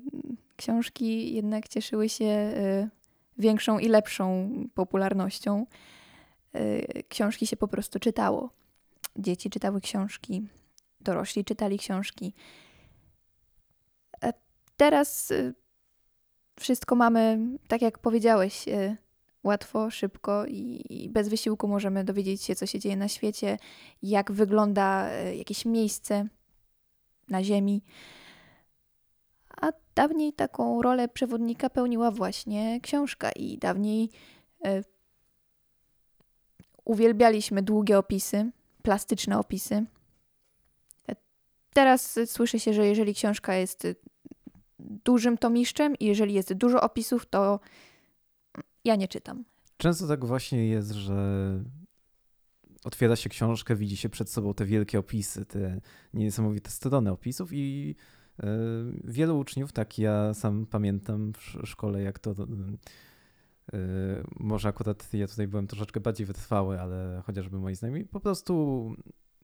książki 0.55 1.34
jednak 1.34 1.67
cieszyły 1.67 2.10
się 2.10 2.25
e, 2.25 2.89
większą 3.38 3.79
i 3.79 3.88
lepszą 3.88 4.51
popularnością. 4.73 5.65
E, 6.53 7.03
książki 7.03 7.47
się 7.47 7.57
po 7.57 7.67
prostu 7.67 7.99
czytało. 7.99 8.49
Dzieci 9.15 9.49
czytały 9.49 9.81
książki, 9.81 10.47
dorośli 11.01 11.45
czytali 11.45 11.79
książki. 11.79 12.33
Teraz 14.77 15.33
wszystko 16.59 16.95
mamy, 16.95 17.39
tak 17.67 17.81
jak 17.81 17.99
powiedziałeś, 17.99 18.65
łatwo, 19.43 19.89
szybko 19.89 20.45
i 20.45 21.09
bez 21.13 21.29
wysiłku 21.29 21.67
możemy 21.67 22.03
dowiedzieć 22.03 22.43
się, 22.43 22.55
co 22.55 22.65
się 22.65 22.79
dzieje 22.79 22.97
na 22.97 23.07
świecie, 23.07 23.57
jak 24.03 24.31
wygląda 24.31 25.09
e, 25.09 25.35
jakieś 25.35 25.65
miejsce 25.65 26.27
na 27.29 27.43
Ziemi. 27.43 27.83
A 29.61 29.71
dawniej 29.95 30.33
taką 30.33 30.81
rolę 30.81 31.07
przewodnika 31.07 31.69
pełniła 31.69 32.11
właśnie 32.11 32.81
książka, 32.81 33.31
i 33.31 33.57
dawniej 33.57 34.09
y, 34.67 34.83
uwielbialiśmy 36.85 37.61
długie 37.61 37.97
opisy, 37.97 38.51
plastyczne 38.83 39.39
opisy. 39.39 39.85
Teraz 41.73 42.19
słyszy 42.25 42.60
się, 42.60 42.73
że 42.73 42.88
jeżeli 42.88 43.13
książka 43.13 43.55
jest 43.55 43.88
dużym 44.79 45.38
tomiszczem 45.38 45.95
i 45.95 46.05
jeżeli 46.05 46.34
jest 46.34 46.53
dużo 46.53 46.81
opisów, 46.81 47.25
to 47.25 47.60
ja 48.84 48.95
nie 48.95 49.07
czytam. 49.07 49.43
Często 49.77 50.07
tak 50.07 50.25
właśnie 50.25 50.67
jest, 50.67 50.91
że 50.91 51.15
otwiera 52.84 53.15
się 53.15 53.29
książkę, 53.29 53.75
widzi 53.75 53.97
się 53.97 54.10
przed 54.10 54.29
sobą 54.29 54.53
te 54.53 54.65
wielkie 54.65 54.99
opisy, 54.99 55.45
te 55.45 55.81
niesamowite 56.13 56.69
strony 56.69 57.12
opisów 57.12 57.49
i 57.53 57.95
y, 58.39 58.43
wielu 59.03 59.39
uczniów, 59.39 59.71
tak 59.71 59.99
ja 59.99 60.34
sam 60.34 60.65
pamiętam 60.65 61.34
w 61.34 61.67
szkole, 61.67 62.01
jak 62.01 62.19
to 62.19 62.31
y, 62.31 62.36
może 64.39 64.69
akurat 64.69 65.13
ja 65.13 65.27
tutaj 65.27 65.47
byłem 65.47 65.67
troszeczkę 65.67 65.99
bardziej 65.99 66.25
wytrwały, 66.25 66.81
ale 66.81 67.21
chociażby 67.25 67.57
moi 67.57 67.75
znajomi 67.75 68.05
po 68.05 68.19
prostu 68.19 68.95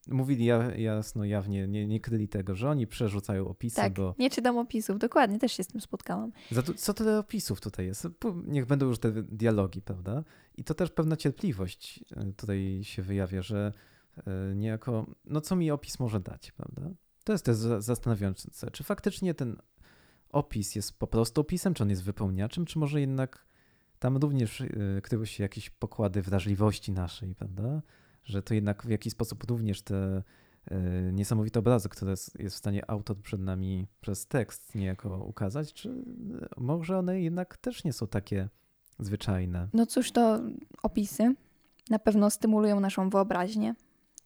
mówili 0.08 0.46
jasno, 0.78 1.26
jawnie, 1.26 1.68
nie, 1.68 1.88
nie 1.88 2.00
kryli 2.00 2.28
tego, 2.28 2.56
że 2.56 2.70
oni 2.70 2.88
przerzucają 2.88 3.48
opisy. 3.48 3.76
Tak, 3.76 3.94
bo... 3.94 4.16
nie 4.20 4.30
czytam 4.30 4.58
opisów, 4.58 5.00
dokładnie, 5.00 5.40
też 5.40 5.52
się 5.52 5.64
z 5.64 5.68
tym 5.68 5.82
spotkałam. 5.82 6.32
Za 6.52 6.64
to, 6.64 6.74
co 6.74 6.94
tyle 6.94 7.20
opisów 7.20 7.62
tutaj 7.62 7.86
jest? 7.86 8.08
Niech 8.46 8.66
będą 8.66 8.86
już 8.86 9.00
te 9.00 9.12
dialogi, 9.12 9.82
prawda? 9.82 10.24
I 10.58 10.64
to 10.64 10.74
też 10.74 10.92
pewna 10.92 11.18
cierpliwość 11.18 12.04
e, 12.16 12.34
tutaj 12.34 12.80
się 12.84 13.02
wyjawia, 13.02 13.42
że 13.42 13.74
e, 14.18 14.56
niejako, 14.56 15.06
no 15.26 15.42
co 15.42 15.56
mi 15.56 15.72
opis 15.72 16.00
może 16.00 16.20
dać, 16.20 16.52
prawda? 16.52 16.82
To 17.24 17.32
jest 17.32 17.46
też 17.46 17.56
zastanawiające, 17.80 18.72
czy 18.72 18.84
faktycznie 18.84 19.34
ten 19.34 19.58
opis 20.30 20.76
jest 20.76 21.00
po 21.00 21.08
prostu 21.08 21.42
opisem, 21.42 21.74
czy 21.74 21.84
on 21.84 21.90
jest 21.90 22.04
wypełniaczem, 22.04 22.66
czy 22.66 22.80
może 22.80 23.02
jednak 23.02 23.48
tam 24.00 24.18
również 24.18 24.62
e, 24.62 24.68
kryły 25.02 25.28
się 25.28 25.44
jakieś 25.44 25.70
pokłady 25.70 26.22
wrażliwości 26.22 26.92
naszej, 26.92 27.36
prawda? 27.36 27.82
Że 28.24 28.42
to 28.42 28.54
jednak 28.54 28.84
w 28.84 28.90
jakiś 28.90 29.14
sposób 29.14 29.44
również 29.44 29.82
te 29.82 30.24
e, 30.72 30.80
niesamowite 31.14 31.60
obrazy, 31.60 31.90
które 31.90 32.12
jest 32.40 32.56
w 32.56 32.58
stanie 32.58 32.90
autor 32.90 33.18
przed 33.22 33.42
nami 33.42 33.88
przez 34.02 34.28
tekst 34.28 34.76
niejako 34.76 35.24
ukazać, 35.24 35.74
czy 35.74 36.04
może 36.58 36.98
one 36.98 37.22
jednak 37.22 37.58
też 37.58 37.84
nie 37.84 37.94
są 37.94 38.08
takie 38.08 38.50
zwyczajne? 39.00 39.68
No 39.74 39.86
cóż, 39.86 40.12
to 40.12 40.40
opisy 40.84 41.36
na 41.90 42.00
pewno 42.00 42.30
stymulują 42.30 42.80
naszą 42.80 43.10
wyobraźnię, 43.10 43.76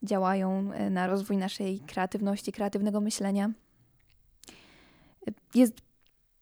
działają 0.02 0.72
e, 0.72 0.90
na 0.90 1.06
rozwój 1.06 1.36
naszej 1.36 1.80
kreatywności, 1.80 2.52
kreatywnego 2.52 3.00
myślenia. 3.00 3.50
Jest 5.54 5.74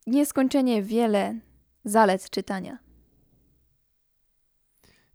nieskończenie 0.07 0.83
wiele 0.83 1.41
zalet 1.85 2.31
czytania. 2.31 2.79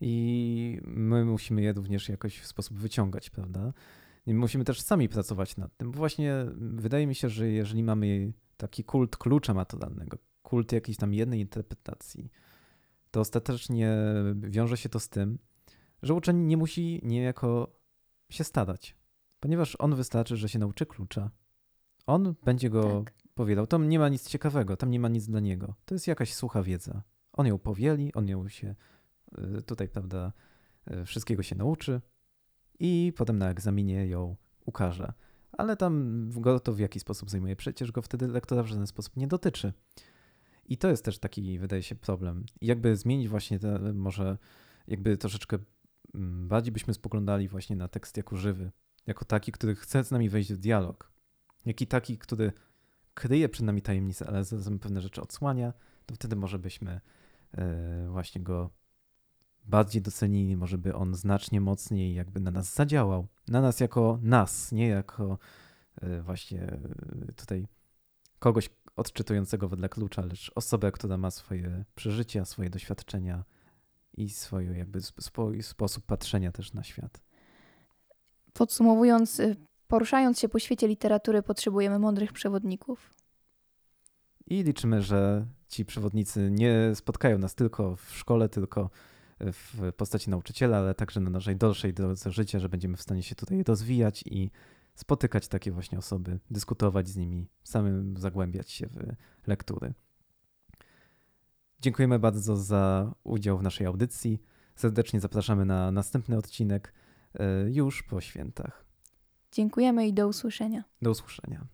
I 0.02 0.80
my 0.84 1.26
musimy 1.26 1.62
je 1.62 1.74
również 1.74 2.10
jakoś 2.10 2.40
w 2.40 2.48
sposób 2.48 2.78
wyciągać, 2.78 3.30
prawda? 3.30 3.74
I 4.26 4.34
musimy 4.34 4.64
też 4.64 4.82
sami 4.82 5.10
pracować 5.10 5.58
nad 5.58 5.78
tym, 5.78 5.92
bo 5.92 5.98
właśnie 5.98 6.46
wydaje 6.58 7.08
mi 7.08 7.16
się, 7.16 7.30
że 7.30 7.48
jeżeli 7.48 7.84
mamy 7.84 8.34
taki 8.58 8.84
kult 8.84 9.18
klucza 9.18 9.54
maturalnego, 9.54 10.18
kult 10.44 10.72
jakiejś 10.72 10.98
tam 10.98 11.14
jednej 11.14 11.40
interpretacji, 11.40 12.32
to 13.12 13.20
ostatecznie 13.20 13.98
wiąże 14.36 14.78
się 14.78 14.90
to 14.90 15.00
z 15.00 15.10
tym, 15.10 15.40
że 16.02 16.14
uczeń 16.14 16.38
nie 16.38 16.58
musi 16.58 17.02
niejako 17.04 17.80
się 18.30 18.44
starać, 18.44 18.98
ponieważ 19.40 19.76
on 19.80 19.96
wystarczy, 19.96 20.38
że 20.38 20.50
się 20.50 20.60
nauczy 20.60 20.86
klucza. 20.86 21.32
On 22.08 22.36
będzie 22.44 22.70
go 22.70 23.04
tak. 23.04 23.14
powielał. 23.34 23.68
Tam 23.68 23.90
nie 23.90 24.00
ma 24.00 24.10
nic 24.10 24.30
ciekawego, 24.30 24.78
tam 24.78 24.92
nie 24.92 25.00
ma 25.00 25.08
nic 25.08 25.28
dla 25.28 25.40
niego. 25.40 25.76
To 25.86 25.96
jest 25.96 26.08
jakaś 26.08 26.34
sucha 26.34 26.64
wiedza. 26.64 27.04
On 27.34 27.48
ją 27.48 27.60
powieli, 27.60 28.14
on 28.14 28.28
ją 28.28 28.48
się 28.48 28.76
tutaj, 29.66 29.90
prawda, 29.90 30.34
y, 30.92 31.06
wszystkiego 31.06 31.44
się 31.44 31.56
nauczy 31.56 32.02
i 32.80 33.14
potem 33.18 33.38
na 33.38 33.50
egzaminie 33.50 34.08
ją 34.08 34.36
ukaże. 34.66 35.14
Ale 35.52 35.78
tam 35.78 36.30
go 36.32 36.60
to 36.60 36.74
w 36.74 36.80
jaki 36.80 37.00
sposób 37.00 37.30
zajmuje, 37.30 37.56
przecież 37.56 37.92
go 37.92 38.02
wtedy 38.02 38.28
lektora 38.28 38.64
w 38.64 38.68
żaden 38.68 38.88
sposób 38.88 39.18
nie 39.18 39.28
dotyczy. 39.28 39.74
I 40.66 40.78
to 40.78 40.90
jest 40.90 41.06
też 41.06 41.20
taki, 41.20 41.60
wydaje 41.60 41.84
się, 41.84 41.96
problem. 41.96 42.46
I 42.62 42.66
jakby 42.66 42.96
zmienić 42.96 43.28
właśnie 43.28 43.60
te, 43.60 43.80
może 43.94 44.38
jakby 44.88 45.18
troszeczkę 45.18 45.58
mm, 46.16 46.48
bardziej 46.48 46.72
byśmy 46.72 46.94
spoglądali 46.94 47.48
właśnie 47.48 47.76
na 47.76 47.88
tekst 47.88 48.18
jako 48.18 48.36
żywy, 48.36 48.72
jako 49.08 49.26
taki, 49.26 49.52
który 49.52 49.76
chce 49.76 50.04
z 50.04 50.12
nami 50.12 50.30
wejść 50.30 50.54
w 50.54 50.58
dialog, 50.58 51.12
jak 51.66 51.82
i 51.82 51.88
taki, 51.88 52.18
który 52.18 52.52
kryje 53.14 53.50
przed 53.50 53.66
nami 53.66 53.82
tajemnice, 53.82 54.28
ale 54.28 54.44
zarazem 54.44 54.80
pewne 54.80 55.02
rzeczy 55.02 55.22
odsłania, 55.22 55.74
to 56.06 56.16
wtedy 56.16 56.36
może 56.36 56.60
byśmy 56.60 57.02
y, 57.54 58.10
właśnie 58.10 58.42
go 58.42 58.70
bardziej 59.68 60.02
docenili, 60.02 60.58
może 60.58 60.78
by 60.78 60.96
on 60.96 61.16
znacznie 61.16 61.62
mocniej 61.62 62.16
jakby 62.16 62.40
na 62.40 62.52
nas 62.52 62.74
zadziałał. 62.74 63.28
Na 63.48 63.62
nas 63.62 63.80
jako 63.80 64.20
nas, 64.22 64.72
nie 64.72 64.88
jako 64.88 65.38
e, 66.02 66.22
właśnie 66.22 66.62
e, 66.62 67.34
tutaj 67.36 67.68
kogoś 68.40 68.70
odczytującego 68.96 69.70
wedle 69.70 69.90
klucza, 69.90 70.22
lecz 70.22 70.52
osobę, 70.56 70.92
która 70.92 71.18
ma 71.18 71.32
swoje 71.32 71.86
przeżycia, 71.96 72.46
swoje 72.46 72.70
doświadczenia 72.70 73.44
i 74.18 74.30
swój 74.30 74.78
jakby 74.78 75.02
swój 75.02 75.64
sposób 75.64 76.06
patrzenia 76.06 76.52
też 76.52 76.74
na 76.74 76.84
świat. 76.84 77.22
Podsumowując, 78.54 79.40
y, 79.40 79.56
poruszając 79.88 80.40
się 80.40 80.50
po 80.50 80.60
świecie 80.60 80.88
literatury, 80.88 81.44
potrzebujemy 81.44 82.00
mądrych 82.00 82.34
przewodników. 82.34 83.14
I 84.48 84.64
liczymy, 84.64 85.02
że 85.02 85.46
ci 85.68 85.86
przewodnicy 85.86 86.52
nie 86.52 86.92
spotkają 86.96 87.38
nas 87.38 87.56
tylko 87.56 87.96
w 87.96 88.16
szkole, 88.16 88.50
tylko 88.50 88.90
w 89.40 89.92
postaci 89.98 90.30
nauczyciela, 90.30 90.78
ale 90.78 90.96
także 90.96 91.20
na 91.20 91.30
naszej 91.30 91.56
dalszej 91.56 91.94
drodze 91.94 92.32
życia, 92.32 92.60
że 92.60 92.70
będziemy 92.70 92.98
w 92.98 93.02
stanie 93.02 93.24
się 93.24 93.36
tutaj 93.36 93.64
rozwijać 93.64 94.24
i 94.26 94.52
spotykać 94.96 95.48
takie 95.48 95.72
właśnie 95.72 95.98
osoby, 95.98 96.40
dyskutować 96.52 97.08
z 97.08 97.16
nimi, 97.16 97.48
samym 97.64 98.18
zagłębiać 98.18 98.72
się 98.72 98.88
w 98.88 99.48
lektury. 99.48 99.94
Dziękujemy 101.82 102.20
bardzo 102.20 102.56
za 102.58 103.14
udział 103.24 103.58
w 103.58 103.64
naszej 103.64 103.88
audycji. 103.88 104.42
Serdecznie 104.76 105.20
zapraszamy 105.20 105.66
na 105.66 105.92
następny 105.92 106.38
odcinek 106.38 106.94
e, 107.34 107.72
już 107.72 108.04
po 108.04 108.22
świętach. 108.22 108.86
Dziękujemy 109.52 110.08
i 110.08 110.14
do 110.14 110.28
usłyszenia. 110.28 110.84
Do 111.02 111.12
usłyszenia. 111.12 111.68